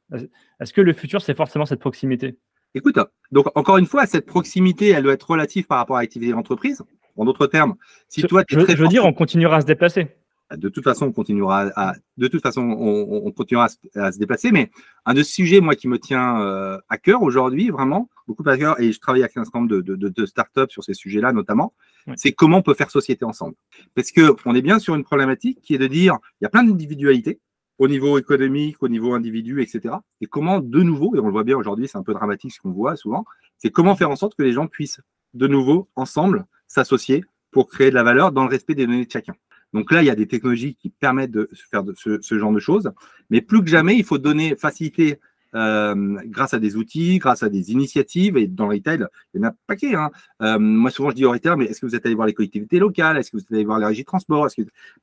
Est-ce 0.59 0.73
que 0.73 0.81
le 0.81 0.93
futur, 0.93 1.21
c'est 1.21 1.35
forcément 1.35 1.65
cette 1.65 1.79
proximité? 1.79 2.37
Écoute, 2.73 2.99
donc 3.31 3.47
encore 3.55 3.77
une 3.77 3.85
fois, 3.85 4.05
cette 4.05 4.25
proximité, 4.25 4.89
elle 4.89 5.03
doit 5.03 5.13
être 5.13 5.29
relative 5.29 5.65
par 5.65 5.77
rapport 5.77 5.95
à 5.95 6.01
l'activité 6.01 6.31
de 6.31 6.35
l'entreprise. 6.35 6.83
En 7.15 7.23
d'autres 7.23 7.47
termes, 7.47 7.75
si 8.09 8.21
toi, 8.23 8.43
tu 8.43 8.59
es 8.59 8.75
je 8.75 8.83
veux 8.83 8.89
dire, 8.89 9.05
on 9.05 9.13
continuera 9.13 9.57
à 9.57 9.61
se 9.61 9.65
déplacer 9.65 10.09
de 10.51 10.69
toute 10.69 10.83
façon, 10.83 11.07
on 11.07 11.11
continuera 11.11 11.71
à, 11.75 11.93
de 12.17 12.27
toute 12.27 12.41
façon, 12.41 12.61
on, 12.61 13.31
continuera 13.31 13.67
à 13.95 14.11
se, 14.11 14.19
déplacer. 14.19 14.51
Mais 14.51 14.69
un 15.05 15.13
de 15.13 15.23
sujets, 15.23 15.59
moi, 15.59 15.75
qui 15.75 15.87
me 15.87 15.97
tient 15.97 16.39
euh, 16.41 16.77
à 16.89 16.97
cœur 16.97 17.23
aujourd'hui, 17.23 17.69
vraiment, 17.69 18.09
beaucoup 18.27 18.47
à 18.47 18.57
cœur, 18.57 18.79
et 18.79 18.91
je 18.91 18.99
travaille 18.99 19.23
avec 19.23 19.35
un 19.37 19.43
certain 19.43 19.59
nombre 19.59 19.81
de, 19.81 19.95
de, 19.95 20.25
startups 20.25 20.69
sur 20.69 20.83
ces 20.83 20.93
sujets-là, 20.93 21.31
notamment, 21.33 21.73
c'est 22.15 22.31
comment 22.31 22.57
on 22.57 22.61
peut 22.61 22.75
faire 22.75 22.91
société 22.91 23.25
ensemble. 23.25 23.55
Parce 23.95 24.11
que 24.11 24.35
on 24.45 24.53
est 24.53 24.61
bien 24.61 24.79
sur 24.79 24.95
une 24.95 25.03
problématique 25.03 25.61
qui 25.61 25.73
est 25.73 25.79
de 25.79 25.87
dire, 25.87 26.17
il 26.39 26.43
y 26.43 26.47
a 26.47 26.49
plein 26.49 26.63
d'individualités 26.63 27.39
au 27.77 27.87
niveau 27.87 28.17
économique, 28.17 28.81
au 28.81 28.87
niveau 28.87 29.13
individu, 29.13 29.61
etc. 29.61 29.95
Et 30.21 30.27
comment, 30.27 30.59
de 30.59 30.81
nouveau, 30.81 31.15
et 31.15 31.19
on 31.19 31.25
le 31.25 31.31
voit 31.31 31.43
bien 31.43 31.57
aujourd'hui, 31.57 31.87
c'est 31.87 31.97
un 31.97 32.03
peu 32.03 32.13
dramatique 32.13 32.53
ce 32.53 32.61
qu'on 32.61 32.71
voit 32.71 32.95
souvent, 32.95 33.25
c'est 33.57 33.71
comment 33.71 33.95
faire 33.95 34.09
en 34.09 34.15
sorte 34.15 34.35
que 34.35 34.43
les 34.43 34.53
gens 34.53 34.67
puissent, 34.67 35.01
de 35.33 35.47
nouveau, 35.47 35.89
ensemble, 35.95 36.45
s'associer 36.67 37.25
pour 37.51 37.67
créer 37.67 37.89
de 37.89 37.95
la 37.95 38.03
valeur 38.03 38.31
dans 38.31 38.43
le 38.43 38.49
respect 38.49 38.75
des 38.75 38.85
données 38.85 39.05
de 39.05 39.11
chacun. 39.11 39.33
Donc 39.75 39.91
là, 39.91 40.01
il 40.01 40.05
y 40.05 40.09
a 40.09 40.15
des 40.15 40.25
technologies 40.25 40.75
qui 40.75 40.89
permettent 40.89 41.31
de 41.31 41.49
faire 41.69 41.83
ce, 41.95 42.39
genre 42.39 42.53
de 42.53 42.59
choses. 42.59 42.93
Mais 43.29 43.41
plus 43.41 43.61
que 43.61 43.67
jamais, 43.67 43.97
il 43.97 44.05
faut 44.05 44.17
donner, 44.17 44.55
faciliter 44.55 45.19
euh, 45.53 46.17
grâce 46.27 46.53
à 46.53 46.59
des 46.59 46.77
outils, 46.77 47.17
grâce 47.17 47.43
à 47.43 47.49
des 47.49 47.73
initiatives. 47.73 48.37
Et 48.37 48.47
dans 48.47 48.67
le 48.67 48.75
retail, 48.75 49.05
il 49.33 49.41
y 49.41 49.43
en 49.43 49.47
a 49.47 49.49
un 49.49 49.55
paquet. 49.67 49.93
Hein. 49.93 50.11
Euh, 50.41 50.57
moi, 50.59 50.91
souvent, 50.91 51.09
je 51.09 51.15
dis 51.15 51.25
au 51.25 51.31
retail, 51.31 51.57
mais 51.57 51.65
est-ce 51.65 51.81
que 51.81 51.87
vous 51.87 51.95
êtes 51.95 52.05
allé 52.05 52.15
voir 52.15 52.25
les 52.25 52.33
collectivités 52.33 52.79
locales? 52.79 53.17
Est-ce 53.17 53.31
que 53.31 53.35
vous 53.35 53.43
êtes 53.43 53.51
allé 53.51 53.65
voir 53.65 53.79
les 53.79 53.85
régies 53.85 54.03
de 54.03 54.05
transport? 54.05 54.47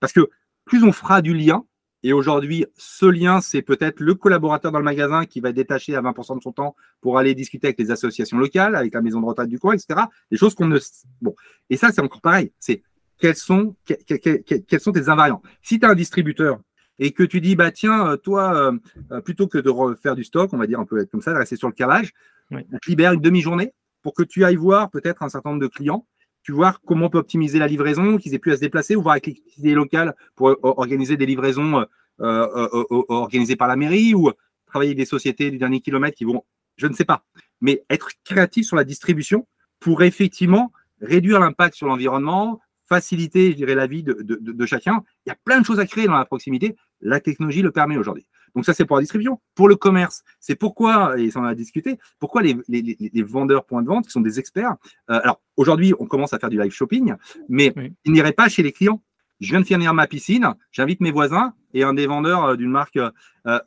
Parce 0.00 0.14
que 0.14 0.30
plus 0.64 0.82
on 0.84 0.92
fera 0.92 1.20
du 1.20 1.34
lien, 1.34 1.66
et 2.02 2.14
aujourd'hui, 2.14 2.64
ce 2.78 3.06
lien, 3.06 3.42
c'est 3.42 3.62
peut-être 3.62 4.00
le 4.00 4.14
collaborateur 4.14 4.72
dans 4.72 4.78
le 4.78 4.84
magasin 4.84 5.26
qui 5.26 5.40
va 5.40 5.52
détacher 5.52 5.94
à 5.94 6.00
20% 6.00 6.38
de 6.38 6.42
son 6.42 6.50
temps 6.50 6.74
pour 7.00 7.18
aller 7.18 7.34
discuter 7.34 7.68
avec 7.68 7.78
les 7.78 7.90
associations 7.90 8.38
locales, 8.38 8.74
avec 8.74 8.94
la 8.94 9.02
maison 9.02 9.20
de 9.20 9.26
retraite 9.26 9.48
du 9.48 9.58
coin, 9.58 9.74
etc. 9.74 10.00
Des 10.30 10.38
choses 10.38 10.54
qu'on 10.54 10.66
ne. 10.66 10.78
Bon. 11.20 11.34
Et 11.70 11.76
ça, 11.76 11.92
c'est 11.92 12.00
encore 12.00 12.22
pareil. 12.22 12.52
C'est 12.58 12.82
quels 13.22 13.36
sont, 13.36 13.76
quels 13.86 14.80
sont 14.80 14.90
tes 14.90 15.08
invariants. 15.08 15.42
Si 15.62 15.78
tu 15.78 15.86
as 15.86 15.90
un 15.90 15.94
distributeur 15.94 16.58
et 16.98 17.12
que 17.12 17.22
tu 17.22 17.40
dis, 17.40 17.54
bah 17.54 17.70
tiens, 17.70 18.08
euh, 18.08 18.16
toi, 18.16 18.52
euh, 18.52 18.72
euh, 19.12 19.20
plutôt 19.20 19.46
que 19.46 19.58
de 19.58 19.70
refaire 19.70 20.16
du 20.16 20.24
stock, 20.24 20.52
on 20.52 20.58
va 20.58 20.66
dire 20.66 20.80
un 20.80 20.84
peu 20.84 21.04
comme 21.04 21.22
ça, 21.22 21.32
de 21.32 21.38
rester 21.38 21.54
sur 21.54 21.68
le 21.68 21.72
cavage, 21.72 22.10
on 22.50 22.60
te 22.60 22.90
libère 22.90 23.12
une 23.12 23.20
demi-journée 23.20 23.74
pour 24.02 24.12
que 24.12 24.24
tu 24.24 24.44
ailles 24.44 24.56
voir 24.56 24.90
peut-être 24.90 25.22
un 25.22 25.28
certain 25.28 25.50
nombre 25.50 25.62
de 25.62 25.68
clients, 25.68 26.04
tu 26.42 26.50
vois 26.50 26.76
comment 26.84 27.06
on 27.06 27.10
peut 27.10 27.18
optimiser 27.18 27.60
la 27.60 27.68
livraison, 27.68 28.18
qu'ils 28.18 28.34
aient 28.34 28.40
plus 28.40 28.50
à 28.50 28.56
se 28.56 28.60
déplacer, 28.60 28.96
ou 28.96 29.02
voir 29.02 29.12
avec 29.12 29.30
les 29.58 29.74
locales 29.74 30.16
pour 30.34 30.56
organiser 30.62 31.16
des 31.16 31.26
livraisons 31.26 31.86
organisées 32.18 33.54
par 33.54 33.68
la 33.68 33.76
mairie, 33.76 34.14
ou 34.14 34.32
travailler 34.66 34.90
avec 34.90 34.98
des 34.98 35.04
sociétés 35.04 35.52
du 35.52 35.58
dernier 35.58 35.80
kilomètre 35.80 36.16
qui 36.16 36.24
vont, 36.24 36.42
je 36.76 36.88
ne 36.88 36.94
sais 36.94 37.04
pas, 37.04 37.24
mais 37.60 37.84
être 37.88 38.10
créatif 38.24 38.66
sur 38.66 38.74
la 38.74 38.82
distribution 38.82 39.46
pour 39.78 40.02
effectivement 40.02 40.72
réduire 41.00 41.38
l'impact 41.38 41.76
sur 41.76 41.86
l'environnement, 41.86 42.60
faciliter, 42.92 43.52
je 43.52 43.56
dirais, 43.56 43.74
la 43.74 43.86
vie 43.86 44.02
de, 44.02 44.66
chacun. 44.66 45.02
Il 45.24 45.30
y 45.30 45.32
a 45.32 45.36
plein 45.46 45.60
de 45.60 45.64
choses 45.64 45.80
à 45.80 45.86
créer 45.86 46.06
dans 46.06 46.18
la 46.18 46.26
proximité. 46.26 46.76
La 47.00 47.20
technologie 47.20 47.62
le 47.62 47.70
permet 47.70 47.96
aujourd'hui. 47.96 48.26
Donc 48.54 48.66
ça, 48.66 48.74
c'est 48.74 48.84
pour 48.84 48.96
la 48.96 49.02
distribution. 49.02 49.40
Pour 49.54 49.66
le 49.66 49.76
commerce, 49.76 50.22
c'est 50.40 50.56
pourquoi, 50.56 51.18
et 51.18 51.30
ça 51.30 51.40
en 51.40 51.44
a 51.44 51.54
discuté, 51.54 51.98
pourquoi 52.18 52.42
les, 52.42 52.54
les, 52.68 53.22
vendeurs 53.22 53.64
points 53.64 53.80
de 53.80 53.88
vente 53.88 54.04
qui 54.04 54.10
sont 54.10 54.20
des 54.20 54.38
experts. 54.38 54.76
Euh, 55.10 55.20
alors 55.22 55.40
aujourd'hui, 55.56 55.94
on 55.98 56.06
commence 56.06 56.34
à 56.34 56.38
faire 56.38 56.50
du 56.50 56.60
live 56.60 56.70
shopping, 56.70 57.14
mais 57.48 57.72
ils 58.04 58.12
n'iraient 58.12 58.32
pas 58.32 58.50
chez 58.50 58.62
les 58.62 58.72
clients. 58.72 59.02
Je 59.40 59.48
viens 59.48 59.60
de 59.60 59.66
finir 59.66 59.94
ma 59.94 60.06
piscine, 60.06 60.54
j'invite 60.70 61.00
mes 61.00 61.10
voisins 61.10 61.54
et 61.72 61.82
un 61.82 61.94
des 61.94 62.06
vendeurs 62.06 62.44
euh, 62.44 62.56
d'une 62.56 62.70
marque 62.70 62.98
euh, 62.98 63.10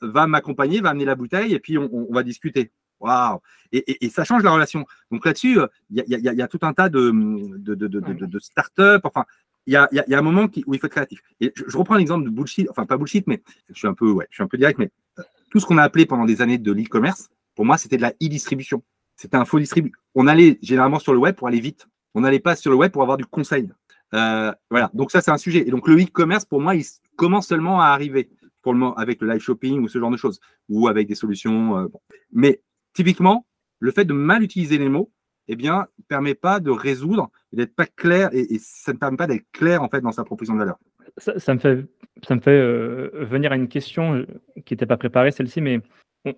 va 0.01 0.27
m'accompagner, 0.27 0.81
va 0.81 0.91
amener 0.91 1.05
la 1.05 1.15
bouteille 1.15 1.53
et 1.53 1.59
puis 1.59 1.79
on, 1.79 2.07
va 2.11 2.21
discuter. 2.21 2.71
Waouh 3.05 3.39
et, 3.71 4.09
ça 4.09 4.23
change 4.23 4.43
la 4.43 4.51
relation. 4.51 4.85
Donc 5.11 5.25
là-dessus, 5.25 5.59
il 5.89 6.03
y, 6.07 6.41
a 6.41 6.47
tout 6.47 6.59
un 6.61 6.73
tas 6.73 6.89
de, 6.89 7.11
de, 7.57 7.75
de, 7.75 7.87
de 8.25 8.39
start-up. 8.39 9.01
Enfin, 9.03 9.25
il 9.67 9.73
y 9.73 9.75
a, 9.75 9.89
y 9.91 10.13
a, 10.13 10.17
un 10.17 10.21
moment 10.21 10.47
qui, 10.47 10.63
où 10.67 10.73
il 10.73 10.79
faut 10.79 10.87
être 10.87 10.93
créatif. 10.93 11.21
Et 11.41 11.51
je, 11.55 11.77
reprends 11.77 11.95
l'exemple 11.95 12.25
de 12.25 12.29
bullshit, 12.29 12.69
enfin 12.69 12.85
pas 12.85 12.97
bullshit, 12.97 13.25
mais 13.27 13.41
je 13.69 13.77
suis 13.77 13.87
un 13.87 13.93
peu, 13.93 14.09
ouais, 14.11 14.27
je 14.29 14.35
suis 14.35 14.43
un 14.43 14.47
peu 14.47 14.57
direct, 14.57 14.79
mais 14.79 14.91
euh, 15.19 15.23
tout 15.49 15.59
ce 15.59 15.65
qu'on 15.65 15.77
a 15.77 15.83
appelé 15.83 16.05
pendant 16.05 16.25
des 16.25 16.41
années 16.41 16.57
de 16.57 16.71
l'e-commerce, 16.71 17.29
pour 17.55 17.65
moi, 17.65 17.77
c'était 17.77 17.97
de 17.97 18.01
la 18.01 18.11
e-distribution. 18.11 18.83
C'était 19.15 19.37
un 19.37 19.45
faux 19.45 19.59
distribu. 19.59 19.93
On 20.13 20.27
allait 20.27 20.59
généralement 20.61 20.99
sur 20.99 21.13
le 21.13 21.19
web 21.19 21.35
pour 21.35 21.47
aller 21.47 21.59
vite. 21.59 21.87
On 22.13 22.21
n'allait 22.21 22.39
pas 22.39 22.55
sur 22.55 22.71
le 22.71 22.77
web 22.77 22.91
pour 22.91 23.01
avoir 23.01 23.17
du 23.17 23.25
conseil. 23.25 23.69
Euh, 24.13 24.51
voilà. 24.69 24.91
Donc 24.93 25.11
ça, 25.11 25.21
c'est 25.21 25.31
un 25.31 25.37
sujet. 25.37 25.67
Et 25.67 25.71
donc 25.71 25.87
le 25.87 25.95
e-commerce, 26.01 26.45
pour 26.45 26.61
moi, 26.61 26.75
il 26.75 26.83
commence 27.15 27.47
seulement 27.47 27.81
à 27.81 27.87
arriver 27.87 28.29
pour 28.61 28.73
le 28.73 28.79
moment 28.79 28.95
avec 28.95 29.21
le 29.21 29.29
live 29.29 29.41
shopping 29.41 29.79
ou 29.79 29.87
ce 29.87 29.99
genre 29.99 30.11
de 30.11 30.17
choses, 30.17 30.39
ou 30.69 30.87
avec 30.87 31.07
des 31.07 31.15
solutions. 31.15 31.77
Euh, 31.77 31.87
Mais 32.33 32.61
typiquement, 32.95 33.45
le 33.79 33.91
fait 33.91 34.05
de 34.05 34.13
mal 34.13 34.41
utiliser 34.41 34.79
les 34.79 34.89
mots, 34.89 35.11
eh 35.47 35.55
bien, 35.55 35.85
ne 35.99 36.03
permet 36.07 36.33
pas 36.33 36.59
de 36.59 36.71
résoudre 36.71 37.29
et 37.53 37.57
d'être 37.57 37.75
pas 37.75 37.85
clair, 37.85 38.29
et, 38.33 38.57
ça 38.59 38.93
ne 38.93 38.97
permet 38.97 39.17
pas 39.17 39.27
d'être 39.27 39.45
clair 39.51 39.83
en 39.83 39.89
fait 39.89 40.01
dans 40.01 40.11
sa 40.11 40.23
proposition 40.23 40.55
de 40.55 40.59
valeur. 40.59 40.77
Ça, 41.17 41.53
me 41.53 41.59
fait, 41.59 41.85
ça 42.27 42.35
me 42.35 42.41
fait 42.41 42.51
euh, 42.51 43.09
venir 43.13 43.51
à 43.51 43.55
une 43.55 43.67
question 43.67 44.15
euh, 44.15 44.25
qui 44.65 44.73
n'était 44.73 44.87
pas 44.87 44.97
préparée, 44.97 45.31
celle-ci, 45.31 45.61
mais 45.61 45.81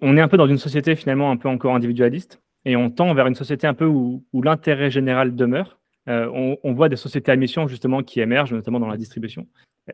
on, 0.02 0.18
est 0.18 0.22
un 0.22 0.28
peu 0.28 0.38
dans 0.38 0.48
une 0.48 0.58
société 0.58 0.96
finalement 0.96 1.32
un 1.32 1.38
peu 1.38 1.48
encore 1.48 1.74
individualiste, 1.74 2.42
et 2.66 2.76
on 2.76 2.90
tend 2.90 3.14
vers 3.14 3.28
une 3.28 3.36
société 3.36 3.66
un 3.66 3.74
peu 3.74 3.86
où, 3.86 4.24
l'intérêt 4.34 4.92
général 4.92 5.36
demeure. 5.36 5.80
Euh, 6.10 6.58
on, 6.64 6.74
voit 6.74 6.90
des 6.90 6.96
sociétés 6.96 7.32
à 7.32 7.36
mission 7.36 7.68
justement 7.68 8.02
qui 8.02 8.22
émergent, 8.22 8.54
notamment 8.54 8.80
dans 8.80 8.88
la 8.88 8.98
distribution. 8.98 9.46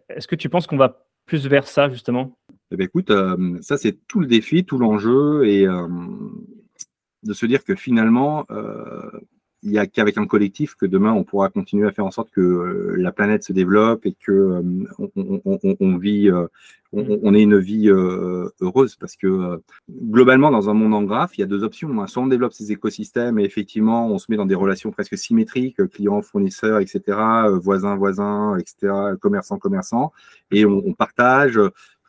Est-ce 0.10 0.27
que 0.27 0.36
tu 0.36 0.48
penses 0.48 0.67
qu'on 0.67 0.77
va 0.77 1.08
plus 1.25 1.48
vers 1.48 1.65
ça 1.67 1.89
justement? 1.89 2.36
Eh 2.72 2.77
bien, 2.77 2.86
écoute, 2.86 3.12
ça 3.62 3.77
c'est 3.77 3.98
tout 4.08 4.20
le 4.20 4.27
défi, 4.27 4.63
tout 4.63 4.77
l'enjeu, 4.77 5.48
et 5.48 5.67
de 7.24 7.34
se 7.34 7.46
dire 7.46 7.63
que 7.63 7.75
finalement, 7.75 8.46
euh, 8.51 9.10
il 9.63 9.72
n'y 9.72 9.77
a 9.77 9.88
qu'avec 9.88 10.18
un 10.18 10.27
collectif 10.27 10.75
que 10.75 10.86
demain 10.86 11.13
on 11.13 11.24
pourra 11.24 11.50
continuer 11.50 11.88
à 11.88 11.92
faire 11.94 12.06
en 12.06 12.12
sorte 12.12 12.30
que 12.32 12.42
euh, 12.42 12.96
la 12.98 13.13
planète 13.13 13.44
se 13.46 13.53
développe 13.53 14.06
et 14.06 14.13
que 14.13 14.32
euh, 14.32 14.62
on, 15.80 15.98
vit, 15.98 16.30
on, 16.92 17.34
ait 17.34 17.42
une 17.42 17.60
vie 17.60 17.88
heureuse 17.88 18.98
parce 18.98 19.15
que 19.15 19.62
globalement 19.89 20.51
dans 20.51 20.70
un 20.70 20.74
monde 20.74 20.94
en 20.94 21.03
graphe, 21.03 21.38
il 21.38 21.42
y 21.42 21.44
a 21.46 21.48
deux 21.48 21.63
options. 21.63 22.01
Hein. 22.01 22.08
Soit 22.08 22.24
on 22.24 22.27
développe 22.27 22.51
ces 22.51 22.74
écosystèmes 22.74 23.39
et 23.39 23.46
effectivement 23.46 24.08
on 24.08 24.18
se 24.18 24.25
met 24.30 24.36
dans 24.36 24.46
des 24.46 24.56
relations 24.56 24.92
presque 24.92 25.18
symétriques, 25.18 25.88
clients, 25.92 26.22
fournisseurs, 26.22 26.80
etc., 26.80 27.18
voisins, 27.62 27.96
voisins, 27.96 28.58
etc., 28.58 29.15
commerçants, 29.22 29.58
commerçants, 29.58 30.12
et 30.51 30.65
on, 30.65 30.94
partage. 30.94 31.58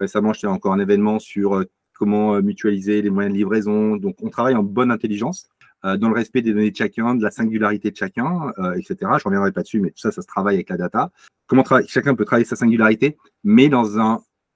Récemment, 0.01 0.33
j'étais 0.33 0.49
encore 0.49 0.73
un 0.73 0.81
événement 0.81 1.21
sur 1.21 1.65
comment 2.05 2.35
euh, 2.35 2.43
mutualiser 2.43 3.01
les 3.01 3.09
moyens 3.09 3.33
de 3.33 3.39
livraison. 3.39 3.97
Donc, 3.97 4.17
on 4.21 4.29
travaille 4.29 4.55
en 4.55 4.63
bonne 4.63 4.91
intelligence, 4.91 5.49
euh, 5.87 5.97
dans 5.97 6.11
le 6.11 6.15
respect 6.15 6.43
des 6.43 6.53
données 6.53 6.71
de 6.71 6.77
chacun, 6.77 7.15
de 7.15 7.23
la 7.23 7.31
singularité 7.31 7.91
de 7.91 7.97
chacun, 7.97 8.53
euh, 8.59 8.75
etc. 8.75 9.13
Je 9.19 9.25
reviendrai 9.25 9.53
pas 9.53 9.63
dessus, 9.63 9.81
mais 9.81 9.89
tout 9.89 10.01
ça, 10.01 10.13
ça 10.13 10.21
se 10.21 10.27
travaille 10.27 10.57
avec 10.57 10.69
la 10.69 10.77
data. 10.77 11.11
Comment 11.47 11.65
chacun 11.87 12.15
peut 12.15 12.27
travailler 12.27 12.45
sa 12.45 12.57
singularité, 12.57 13.17
mais 13.43 13.71
dans 13.71 13.99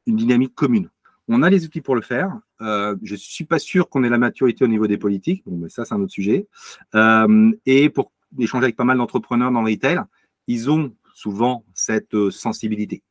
une 0.07 0.17
dynamique 0.17 0.55
commune. 0.55 0.91
On 1.27 1.43
a 1.43 1.49
les 1.49 1.65
outils 1.65 1.81
pour 1.81 1.95
le 1.95 2.03
faire. 2.03 2.39
je 2.61 3.13
ne 3.13 3.17
suis 3.17 3.45
pas 3.45 3.59
sûr 3.59 3.89
qu'on 3.89 4.05
ait 4.05 4.09
la 4.09 4.19
maturité 4.19 4.65
au 4.65 4.69
niveau 4.69 4.87
des 4.87 4.97
politiques. 4.99 5.43
Bon, 5.47 5.57
mais 5.57 5.69
ça, 5.69 5.85
c'est 5.85 5.95
un 5.95 6.01
autre 6.01 6.13
sujet. 6.13 6.49
et 7.67 7.91
pour 7.91 8.13
échanger 8.39 8.65
avec 8.65 8.77
pas 8.77 8.85
mal 8.85 8.99
d'entrepreneurs 8.99 9.53
dans 9.53 9.63
le 9.63 9.71
retail, 9.71 10.01
ils 10.47 10.71
ont 10.71 10.95
souvent 11.13 11.65
cette 11.75 12.31
sensibilité. 12.31 13.03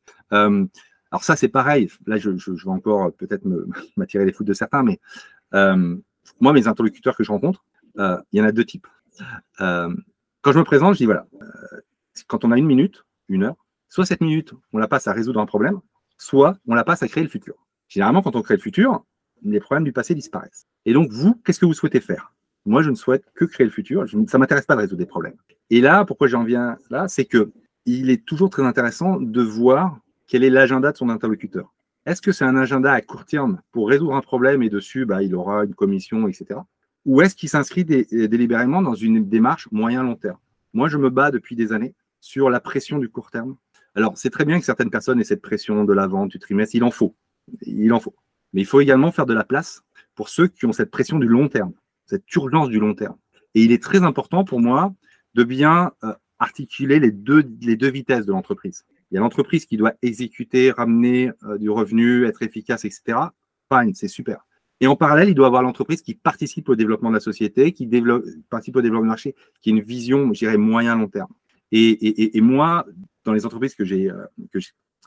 Alors 1.10 1.24
ça, 1.24 1.36
c'est 1.36 1.48
pareil. 1.48 1.90
Là, 2.06 2.16
je, 2.16 2.30
vais 2.30 2.70
encore 2.70 3.12
peut-être 3.12 3.44
m'attirer 3.96 4.24
les 4.24 4.32
foudres 4.32 4.48
de 4.48 4.54
certains, 4.54 4.82
mais 4.82 5.00
euh, 5.54 5.96
moi, 6.40 6.52
mes 6.52 6.68
interlocuteurs 6.68 7.16
que 7.16 7.24
je 7.24 7.32
rencontre, 7.32 7.64
euh, 7.98 8.18
il 8.32 8.38
y 8.38 8.42
en 8.42 8.44
a 8.44 8.52
deux 8.52 8.64
types. 8.64 8.86
Euh, 9.60 9.94
quand 10.42 10.52
je 10.52 10.58
me 10.58 10.64
présente, 10.64 10.94
je 10.94 10.98
dis 10.98 11.06
voilà, 11.06 11.26
quand 12.26 12.44
on 12.44 12.52
a 12.52 12.58
une 12.58 12.66
minute, 12.66 13.04
une 13.28 13.44
heure, 13.44 13.56
soit 13.88 14.06
cette 14.06 14.20
minute, 14.20 14.54
on 14.72 14.78
la 14.78 14.88
passe 14.88 15.08
à 15.08 15.12
résoudre 15.12 15.40
un 15.40 15.46
problème, 15.46 15.80
soit 16.18 16.58
on 16.66 16.74
la 16.74 16.84
passe 16.84 17.02
à 17.02 17.08
créer 17.08 17.24
le 17.24 17.30
futur. 17.30 17.54
Généralement, 17.88 18.22
quand 18.22 18.36
on 18.36 18.42
crée 18.42 18.54
le 18.54 18.60
futur, 18.60 19.04
les 19.42 19.60
problèmes 19.60 19.84
du 19.84 19.92
passé 19.92 20.14
disparaissent. 20.14 20.66
Et 20.84 20.92
donc, 20.92 21.10
vous, 21.10 21.34
qu'est-ce 21.44 21.58
que 21.58 21.66
vous 21.66 21.74
souhaitez 21.74 22.00
faire? 22.00 22.34
Moi, 22.66 22.82
je 22.82 22.90
ne 22.90 22.94
souhaite 22.94 23.24
que 23.34 23.44
créer 23.44 23.66
le 23.66 23.72
futur. 23.72 24.08
ça 24.08 24.16
ne 24.16 24.38
m'intéresse 24.38 24.66
pas 24.66 24.74
de 24.74 24.80
résoudre 24.80 24.98
des 24.98 25.06
problèmes. 25.06 25.36
Et 25.70 25.80
là, 25.80 26.04
pourquoi 26.04 26.28
j'en 26.28 26.44
viens 26.44 26.76
là, 26.90 27.08
c'est 27.08 27.24
que 27.24 27.52
il 27.86 28.10
est 28.10 28.24
toujours 28.26 28.50
très 28.50 28.62
intéressant 28.62 29.18
de 29.18 29.40
voir 29.40 29.98
quel 30.28 30.44
est 30.44 30.50
l'agenda 30.50 30.92
de 30.92 30.96
son 30.96 31.08
interlocuteur? 31.08 31.74
Est-ce 32.06 32.22
que 32.22 32.32
c'est 32.32 32.44
un 32.44 32.56
agenda 32.56 32.92
à 32.92 33.00
court 33.00 33.24
terme 33.24 33.60
pour 33.72 33.88
résoudre 33.88 34.14
un 34.14 34.20
problème 34.20 34.62
et 34.62 34.70
dessus, 34.70 35.04
bah, 35.04 35.22
il 35.22 35.34
aura 35.34 35.64
une 35.64 35.74
commission, 35.74 36.28
etc. 36.28 36.60
Ou 37.04 37.22
est-ce 37.22 37.34
qu'il 37.34 37.48
s'inscrit 37.48 37.84
délibérément 37.84 38.82
dans 38.82 38.94
une 38.94 39.28
démarche 39.28 39.68
moyen-long 39.72 40.14
terme? 40.14 40.38
Moi, 40.74 40.88
je 40.88 40.98
me 40.98 41.10
bats 41.10 41.30
depuis 41.30 41.56
des 41.56 41.72
années 41.72 41.94
sur 42.20 42.50
la 42.50 42.60
pression 42.60 42.98
du 42.98 43.08
court 43.08 43.30
terme. 43.30 43.56
Alors, 43.94 44.16
c'est 44.16 44.30
très 44.30 44.44
bien 44.44 44.58
que 44.58 44.66
certaines 44.66 44.90
personnes 44.90 45.18
aient 45.20 45.24
cette 45.24 45.42
pression 45.42 45.84
de 45.84 45.92
la 45.92 46.06
vente, 46.06 46.30
du 46.30 46.38
trimestre, 46.38 46.74
il 46.74 46.84
en 46.84 46.90
faut. 46.90 47.14
Il 47.62 47.92
en 47.92 48.00
faut. 48.00 48.14
Mais 48.52 48.60
il 48.60 48.66
faut 48.66 48.80
également 48.80 49.10
faire 49.10 49.26
de 49.26 49.34
la 49.34 49.44
place 49.44 49.82
pour 50.14 50.28
ceux 50.28 50.48
qui 50.48 50.66
ont 50.66 50.72
cette 50.72 50.90
pression 50.90 51.18
du 51.18 51.26
long 51.26 51.48
terme, 51.48 51.72
cette 52.06 52.30
urgence 52.34 52.68
du 52.68 52.78
long 52.78 52.94
terme. 52.94 53.16
Et 53.54 53.62
il 53.62 53.72
est 53.72 53.82
très 53.82 54.02
important 54.02 54.44
pour 54.44 54.60
moi 54.60 54.94
de 55.34 55.44
bien 55.44 55.92
euh, 56.04 56.14
articuler 56.38 57.00
les 57.00 57.10
deux 57.10 57.90
vitesses 57.90 58.26
de 58.26 58.32
l'entreprise. 58.32 58.84
Il 59.10 59.14
y 59.14 59.18
a 59.18 59.20
l'entreprise 59.20 59.64
qui 59.64 59.76
doit 59.76 59.94
exécuter, 60.02 60.70
ramener 60.70 61.30
euh, 61.44 61.58
du 61.58 61.70
revenu, 61.70 62.26
être 62.26 62.42
efficace, 62.42 62.84
etc. 62.84 63.18
Fine, 63.72 63.94
c'est 63.94 64.08
super. 64.08 64.44
Et 64.80 64.86
en 64.86 64.96
parallèle, 64.96 65.28
il 65.28 65.34
doit 65.34 65.46
avoir 65.46 65.62
l'entreprise 65.62 66.02
qui 66.02 66.14
participe 66.14 66.68
au 66.68 66.76
développement 66.76 67.08
de 67.08 67.14
la 67.14 67.20
société, 67.20 67.72
qui 67.72 67.86
développe, 67.86 68.24
participe 68.48 68.76
au 68.76 68.82
développement 68.82 69.06
du 69.06 69.08
marché, 69.08 69.34
qui 69.60 69.70
a 69.70 69.72
une 69.72 69.80
vision, 69.80 70.32
je 70.34 70.40
dirais, 70.40 70.56
moyen-long 70.56 71.08
terme. 71.08 71.32
Et, 71.72 72.40
moi, 72.40 72.86
dans 73.24 73.32
les 73.32 73.44
entreprises 73.44 73.74
que 73.74 73.84
j'ai 73.84 74.10
euh, 74.10 74.24
que 74.52 74.58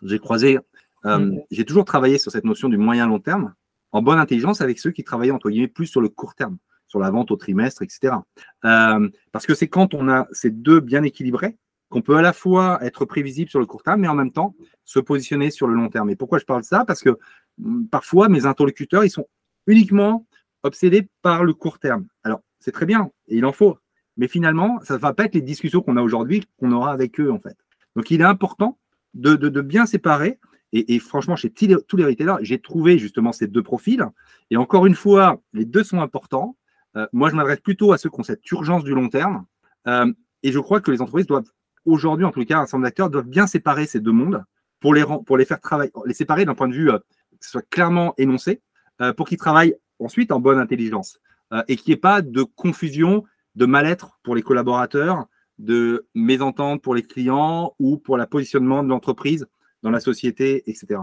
j'ai 0.04 0.20
croisées, 0.20 0.60
euh, 1.06 1.18
mm. 1.18 1.42
j'ai 1.50 1.66
toujours 1.66 1.86
travaillé 1.86 2.18
sur 2.18 2.32
cette 2.32 2.44
notion 2.44 2.70
du 2.70 2.78
moyen-long 2.78 3.20
terme, 3.20 3.54
en 3.92 4.02
bonne 4.02 4.20
intelligence 4.20 4.62
avec 4.62 4.78
ceux 4.80 4.92
qui 4.92 5.04
travaillaient, 5.04 5.32
entre 5.32 5.50
guillemets, 5.50 5.68
plus 5.68 5.88
sur 5.88 6.02
le 6.02 6.10
court 6.10 6.36
terme, 6.36 6.58
sur 6.88 7.00
la 7.00 7.10
vente 7.10 7.32
au 7.32 7.36
trimestre, 7.36 7.82
etc. 7.82 8.16
parce 8.62 9.46
que 9.48 9.56
c'est 9.56 9.68
quand 9.68 9.94
on 9.94 10.10
a 10.10 10.28
ces 10.32 10.50
deux 10.50 10.82
bien 10.82 11.04
équilibrés, 11.04 11.58
qu'on 11.92 12.02
peut 12.02 12.16
à 12.16 12.22
la 12.24 12.34
fois 12.34 12.80
être 12.82 13.06
prévisible 13.06 13.50
sur 13.50 13.60
le 13.60 13.68
court 13.68 13.84
terme, 13.84 14.02
mais 14.02 14.08
en 14.08 14.16
même 14.16 14.32
temps 14.32 14.56
se 14.86 15.00
positionner 15.00 15.52
sur 15.52 15.68
le 15.68 15.76
long 15.76 15.90
terme. 15.90 16.10
Et 16.10 16.16
pourquoi 16.16 16.40
je 16.40 16.46
parle 16.46 16.62
de 16.62 16.66
ça? 16.66 16.86
Parce 16.86 17.02
que 17.02 17.20
hum, 17.64 17.88
parfois, 17.88 18.30
mes 18.30 18.48
interlocuteurs, 18.48 19.06
ils 19.06 19.12
sont 19.12 19.28
uniquement 19.68 20.26
obsédés 20.64 21.08
par 21.22 21.44
le 21.44 21.54
court 21.54 21.78
terme. 21.78 22.08
Alors, 22.24 22.42
c'est 22.60 22.72
très 22.72 22.86
bien, 22.86 23.12
et 23.28 23.38
il 23.38 23.46
en 23.46 23.52
faut. 23.52 23.78
Mais 24.18 24.28
finalement, 24.28 24.80
ça 24.84 24.96
ne 24.96 25.00
va 25.00 25.14
pas 25.14 25.26
être 25.26 25.36
les 25.36 25.42
discussions 25.42 25.82
qu'on 25.82 25.98
a 25.98 26.02
aujourd'hui 26.02 26.44
qu'on 26.58 26.72
aura 26.72 26.92
avec 26.92 27.20
eux, 27.20 27.32
en 27.32 27.40
fait. 27.40 27.58
Donc, 27.96 28.10
il 28.12 28.22
est 28.22 28.26
important 28.26 28.78
de, 29.14 29.36
bien 29.62 29.86
séparer. 29.86 30.40
Et, 30.74 31.00
franchement, 31.00 31.36
chez 31.36 31.50
tous 31.50 31.98
les 31.98 32.06
retailers, 32.06 32.38
j'ai 32.42 32.60
trouvé 32.60 32.98
justement 32.98 33.34
ces 33.34 33.48
deux 33.48 33.64
profils. 33.64 34.06
Et 34.52 34.58
encore 34.58 34.86
une 34.86 34.96
fois, 34.96 35.42
les 35.52 35.66
deux 35.66 35.84
sont 35.84 36.00
importants. 36.00 36.56
Euh, 36.96 37.08
moi, 37.12 37.30
je 37.30 37.36
m'adresse 37.36 37.60
plutôt 37.60 37.92
à 37.92 37.98
ceux 37.98 38.10
qui 38.10 38.20
ont 38.20 38.24
cette 38.24 38.50
urgence 38.52 38.86
du 38.86 38.94
long 38.94 39.10
terme. 39.10 39.46
Euh, 39.88 40.12
et 40.44 40.52
je 40.52 40.60
crois 40.60 40.80
que 40.80 40.92
les 40.92 41.02
entreprises 41.02 41.28
doivent 41.28 41.52
aujourd'hui, 41.86 42.26
en 42.26 42.32
tout 42.32 42.44
cas, 42.46 42.60
un 42.60 42.64
ensemble 42.64 42.84
d'acteurs 42.84 43.10
doivent 43.10 43.28
bien 43.28 43.48
séparer 43.48 43.86
ces 43.86 44.00
deux 44.00 44.12
mondes 44.12 44.44
pour 44.80 44.94
les, 44.94 45.04
pour 45.26 45.38
les 45.38 45.46
faire 45.46 45.60
travailler, 45.60 45.92
les 46.06 46.14
séparer 46.14 46.46
d'un 46.46 46.56
point 46.56 46.68
de 46.68 46.74
vue 46.74 46.92
euh, 46.92 46.98
que 47.40 47.48
soit 47.48 47.68
clairement 47.70 48.14
énoncé, 48.18 48.62
euh, 49.02 49.14
pour 49.14 49.28
qu'ils 49.28 49.38
travaillent 49.38 49.76
ensuite 50.00 50.32
en 50.32 50.40
bonne 50.40 50.60
intelligence 50.60 51.20
euh, 51.54 51.64
et 51.68 51.76
qu'il 51.76 51.92
n'y 51.92 51.94
ait 51.94 52.02
pas 52.02 52.22
de 52.22 52.44
confusion, 52.44 53.24
de 53.56 53.66
mal-être 53.66 54.20
pour 54.24 54.36
les 54.36 54.42
collaborateurs, 54.42 55.26
de 55.60 56.08
mésentente 56.16 56.82
pour 56.82 56.96
les 56.96 57.04
clients 57.04 57.76
ou 57.80 57.98
pour 57.98 58.18
le 58.18 58.26
positionnement 58.26 58.84
de 58.84 58.90
l'entreprise 58.90 59.48
dans 59.84 59.92
la 59.92 60.00
société, 60.00 60.64
etc. 60.70 61.02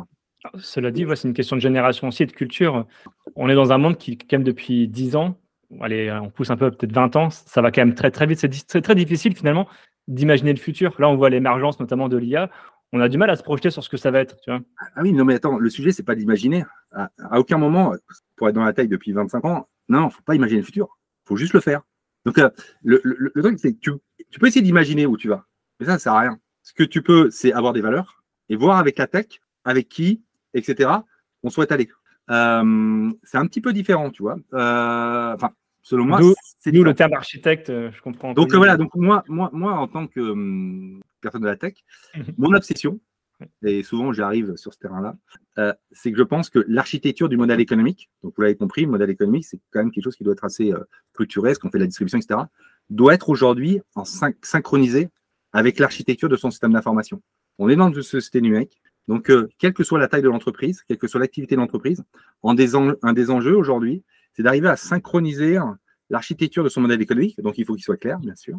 Cela 0.59 0.91
dit, 0.91 1.05
c'est 1.15 1.29
une 1.29 1.35
question 1.35 1.57
de 1.57 1.61
génération 1.61 2.09
aussi 2.09 2.23
et 2.23 2.27
de 2.27 2.33
culture. 2.33 2.87
On 3.37 3.49
est 3.49 3.55
dans 3.55 3.73
un 3.73 3.79
monde 3.79 3.99
qui, 3.99 4.17
quand 4.17 4.39
même, 4.39 4.45
depuis 4.45 4.89
10 4.89 5.17
ans, 5.17 5.37
allez, 5.81 6.11
on 6.23 6.31
pousse 6.31 6.51
un 6.51 6.57
peu, 6.57 6.71
peut-être 6.71 6.93
20 6.93 7.17
ans, 7.17 7.31
ça 7.31 7.61
va 7.61 7.71
quand 7.71 7.83
même 7.83 7.95
très, 7.95 8.11
très 8.11 8.27
vite. 8.27 8.39
C'est 8.39 8.83
très 8.83 8.95
difficile, 8.95 9.37
finalement, 9.37 9.69
d'imaginer 10.09 10.53
le 10.53 10.59
futur. 10.59 10.95
Là, 10.99 11.09
on 11.09 11.17
voit 11.17 11.31
l'émergence 11.31 11.79
notamment 11.79 12.09
de 12.09 12.17
l'IA. 12.17 12.51
On 12.93 13.01
a 13.01 13.09
du 13.09 13.19
mal 13.19 13.31
à 13.31 13.37
se 13.37 13.43
projeter 13.43 13.71
sur 13.71 13.85
ce 13.85 13.89
que 13.89 13.97
ça 13.97 14.11
va 14.11 14.21
être. 14.21 14.41
Tu 14.41 14.51
vois 14.51 14.61
ah 14.97 15.03
oui, 15.03 15.13
non, 15.13 15.25
mais 15.25 15.35
attends, 15.35 15.59
le 15.59 15.71
sujet, 15.71 15.93
c'est 15.93 16.03
pas 16.03 16.15
d'imaginer. 16.15 16.65
À, 16.93 17.39
aucun 17.39 17.59
moment, 17.59 17.93
pour 18.37 18.49
être 18.49 18.55
dans 18.55 18.65
la 18.65 18.73
taille 18.73 18.89
depuis 18.89 19.13
25 19.13 19.45
ans, 19.45 19.69
non, 19.89 20.03
il 20.03 20.05
ne 20.07 20.11
faut 20.11 20.23
pas 20.23 20.35
imaginer 20.35 20.61
le 20.61 20.67
futur. 20.67 20.99
Il 21.25 21.29
faut 21.29 21.37
juste 21.37 21.53
le 21.53 21.61
faire. 21.61 21.83
Donc, 22.25 22.39
euh, 22.39 22.51
le, 22.83 23.31
truc, 23.37 23.59
c'est 23.61 23.75
que 23.75 23.79
tu, 23.79 24.39
peux 24.41 24.47
essayer 24.47 24.63
d'imaginer 24.63 25.07
où 25.07 25.17
tu 25.17 25.29
vas. 25.29 25.47
Mais 25.79 25.87
ça, 25.87 25.93
ça 25.93 25.99
sert 25.99 26.15
à 26.15 26.21
rien. 26.21 26.39
Ce 26.63 26.73
que 26.73 26.83
tu 26.83 27.03
peux, 27.03 27.31
c'est 27.31 27.53
avoir 27.53 27.73
des 27.73 27.81
valeurs 27.81 28.23
et 28.49 28.57
voir 28.57 28.79
avec 28.79 28.99
la 28.99 29.07
tech, 29.07 29.41
avec 29.65 29.89
qui, 29.89 30.23
etc., 30.55 30.91
on 31.43 31.51
souhaite 31.51 31.73
aller. 31.73 31.89
Euh, 32.31 33.11
c'est 33.23 33.39
un 33.39 33.47
petit 33.47 33.61
peu 33.61 33.73
différent, 33.73 34.11
tu 34.11 34.23
vois. 34.23 34.37
Euh, 34.55 35.35
enfin, 35.35 35.51
selon 35.83 36.05
moi, 36.05 36.21
nous 36.73 36.85
le 36.85 36.95
terme 36.95 37.13
architecte, 37.13 37.71
euh, 37.71 37.91
je 37.93 38.01
comprends. 38.03 38.33
Donc 38.33 38.55
voilà, 38.55 38.77
donc 38.77 38.95
moi, 38.95 39.25
moi, 39.29 39.51
moi, 39.53 39.73
en 39.73 39.89
tant 39.89 40.07
que 40.07 40.21
hum, 40.21 41.01
personne 41.21 41.43
de 41.43 41.47
la 41.47 41.57
tech, 41.57 41.75
mon 42.39 42.53
obsession, 42.53 43.01
et 43.63 43.83
souvent 43.85 44.13
j'arrive 44.13 44.57
sur 44.57 44.75
ce 44.75 44.79
terrain-là, 44.79 45.17
c'est 45.93 46.11
que 46.11 46.19
je 46.19 46.25
pense 46.25 46.51
que 46.51 46.65
l'architecture 46.67 47.29
du 47.29 47.37
modèle 47.37 47.61
économique, 47.61 48.11
donc 48.25 48.35
vous 48.37 48.43
l'avez 48.43 48.57
compris, 48.57 48.83
le 48.83 48.91
modèle 48.91 49.11
économique, 49.11 49.45
c'est 49.45 49.61
quand 49.71 49.79
même 49.79 49.93
quelque 49.93 50.05
chose 50.05 50.17
qui 50.17 50.25
doit 50.25 50.33
être 50.33 50.45
assez 50.45 50.73
structuré, 51.11 51.55
ce 51.55 51.61
qu'on 51.61 51.71
fait 51.71 51.79
de 51.79 51.85
la 51.85 51.87
distribution, 51.87 52.19
etc., 52.19 52.41
doit 52.91 53.15
être 53.15 53.29
aujourd'hui 53.29 53.81
en 53.95 54.05
synchronisé 54.05 55.09
avec 55.53 55.79
l'architecture 55.79 56.29
de 56.29 56.35
son 56.35 56.51
système 56.51 56.73
d'information. 56.73 57.23
On 57.59 57.69
est 57.69 57.77
dans 57.77 57.93
une 57.93 58.03
société 58.03 58.41
numérique, 58.41 58.81
donc, 59.09 59.31
euh, 59.31 59.49
quelle 59.59 59.73
que 59.73 59.83
soit 59.83 59.99
la 59.99 60.07
taille 60.07 60.23
de 60.23 60.29
l'entreprise, 60.29 60.83
quelle 60.87 60.99
que 60.99 61.09
soit 61.09 61.19
l'activité 61.19 61.57
de 61.57 61.61
l'entreprise, 61.61 62.05
un 62.45 62.55
des 62.55 63.31
enjeux 63.31 63.57
aujourd'hui, 63.57 64.05
c'est 64.35 64.43
d'arriver 64.43 64.69
à 64.69 64.77
synchroniser 64.77 65.59
l'architecture 66.11 66.65
de 66.65 66.69
son 66.69 66.81
modèle 66.81 67.01
économique, 67.03 67.41
donc 67.41 67.59
il 67.59 67.65
faut 67.65 67.75
qu'il 67.75 67.85
soit 67.85 67.97
clair, 67.97 68.19
bien 68.19 68.35
sûr, 68.35 68.59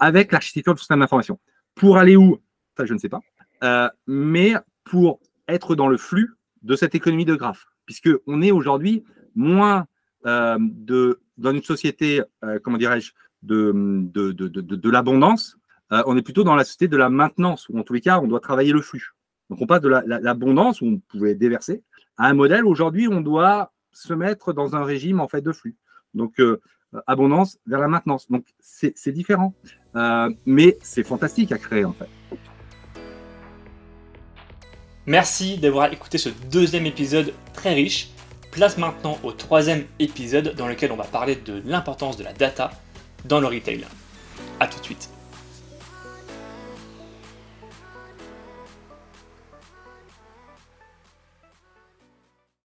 avec 0.00 0.32
l'architecture 0.32 0.74
de 0.74 0.78
son 0.78 0.82
système 0.82 1.00
d'information. 1.00 1.38
Pour 1.74 1.96
aller 1.96 2.16
où? 2.16 2.38
Ça, 2.76 2.84
je 2.84 2.94
ne 2.94 2.98
sais 2.98 3.08
pas. 3.08 3.20
Euh, 3.62 3.88
mais 4.06 4.54
pour 4.84 5.20
être 5.48 5.74
dans 5.74 5.88
le 5.88 5.96
flux 5.96 6.34
de 6.62 6.76
cette 6.76 6.94
économie 6.94 7.24
de 7.24 7.34
graphes, 7.34 7.66
puisqu'on 7.86 8.42
est 8.42 8.50
aujourd'hui 8.50 9.04
moins 9.34 9.86
euh, 10.26 10.56
de, 10.60 11.20
dans 11.36 11.52
une 11.52 11.62
société, 11.62 12.22
comment 12.62 12.78
dirais-je, 12.78 13.12
de, 13.42 13.72
de, 13.74 14.32
de 14.32 14.90
l'abondance, 14.90 15.56
on 15.90 16.16
est 16.16 16.22
plutôt 16.22 16.44
dans 16.44 16.54
la 16.54 16.64
société 16.64 16.88
de 16.88 16.96
la 16.96 17.10
maintenance, 17.10 17.68
où 17.68 17.78
en 17.78 17.82
tous 17.82 17.92
les 17.92 18.00
cas, 18.00 18.18
on 18.20 18.26
doit 18.26 18.40
travailler 18.40 18.72
le 18.72 18.80
flux. 18.80 19.10
Donc 19.50 19.60
on 19.60 19.66
passe 19.66 19.82
de 19.82 19.88
l'abondance 19.88 20.80
où 20.80 20.86
on 20.86 20.98
pouvait 20.98 21.34
déverser 21.34 21.82
à 22.16 22.28
un 22.28 22.34
modèle 22.34 22.64
aujourd'hui 22.64 23.08
on 23.08 23.20
doit 23.20 23.72
se 23.92 24.14
mettre 24.14 24.52
dans 24.52 24.74
un 24.76 24.84
régime 24.84 25.20
en 25.20 25.28
fait 25.28 25.42
de 25.42 25.52
flux. 25.52 25.76
Donc 26.14 26.40
euh, 26.40 26.60
abondance 27.06 27.58
vers 27.66 27.80
la 27.80 27.88
maintenance. 27.88 28.30
Donc 28.30 28.44
c'est 28.60 29.12
différent, 29.12 29.54
euh, 29.96 30.30
mais 30.46 30.78
c'est 30.82 31.02
fantastique 31.02 31.52
à 31.52 31.58
créer 31.58 31.84
en 31.84 31.92
fait. 31.92 32.08
Merci 35.06 35.58
d'avoir 35.58 35.92
écouté 35.92 36.18
ce 36.18 36.28
deuxième 36.50 36.86
épisode 36.86 37.32
très 37.52 37.74
riche. 37.74 38.10
Place 38.52 38.76
maintenant 38.76 39.18
au 39.22 39.32
troisième 39.32 39.84
épisode 39.98 40.54
dans 40.54 40.68
lequel 40.68 40.92
on 40.92 40.96
va 40.96 41.04
parler 41.04 41.36
de 41.36 41.62
l'importance 41.64 42.16
de 42.16 42.24
la 42.24 42.32
data 42.32 42.70
dans 43.24 43.40
le 43.40 43.46
retail. 43.46 43.84
A 44.60 44.66
tout 44.66 44.78
de 44.78 44.84
suite. 44.84 45.08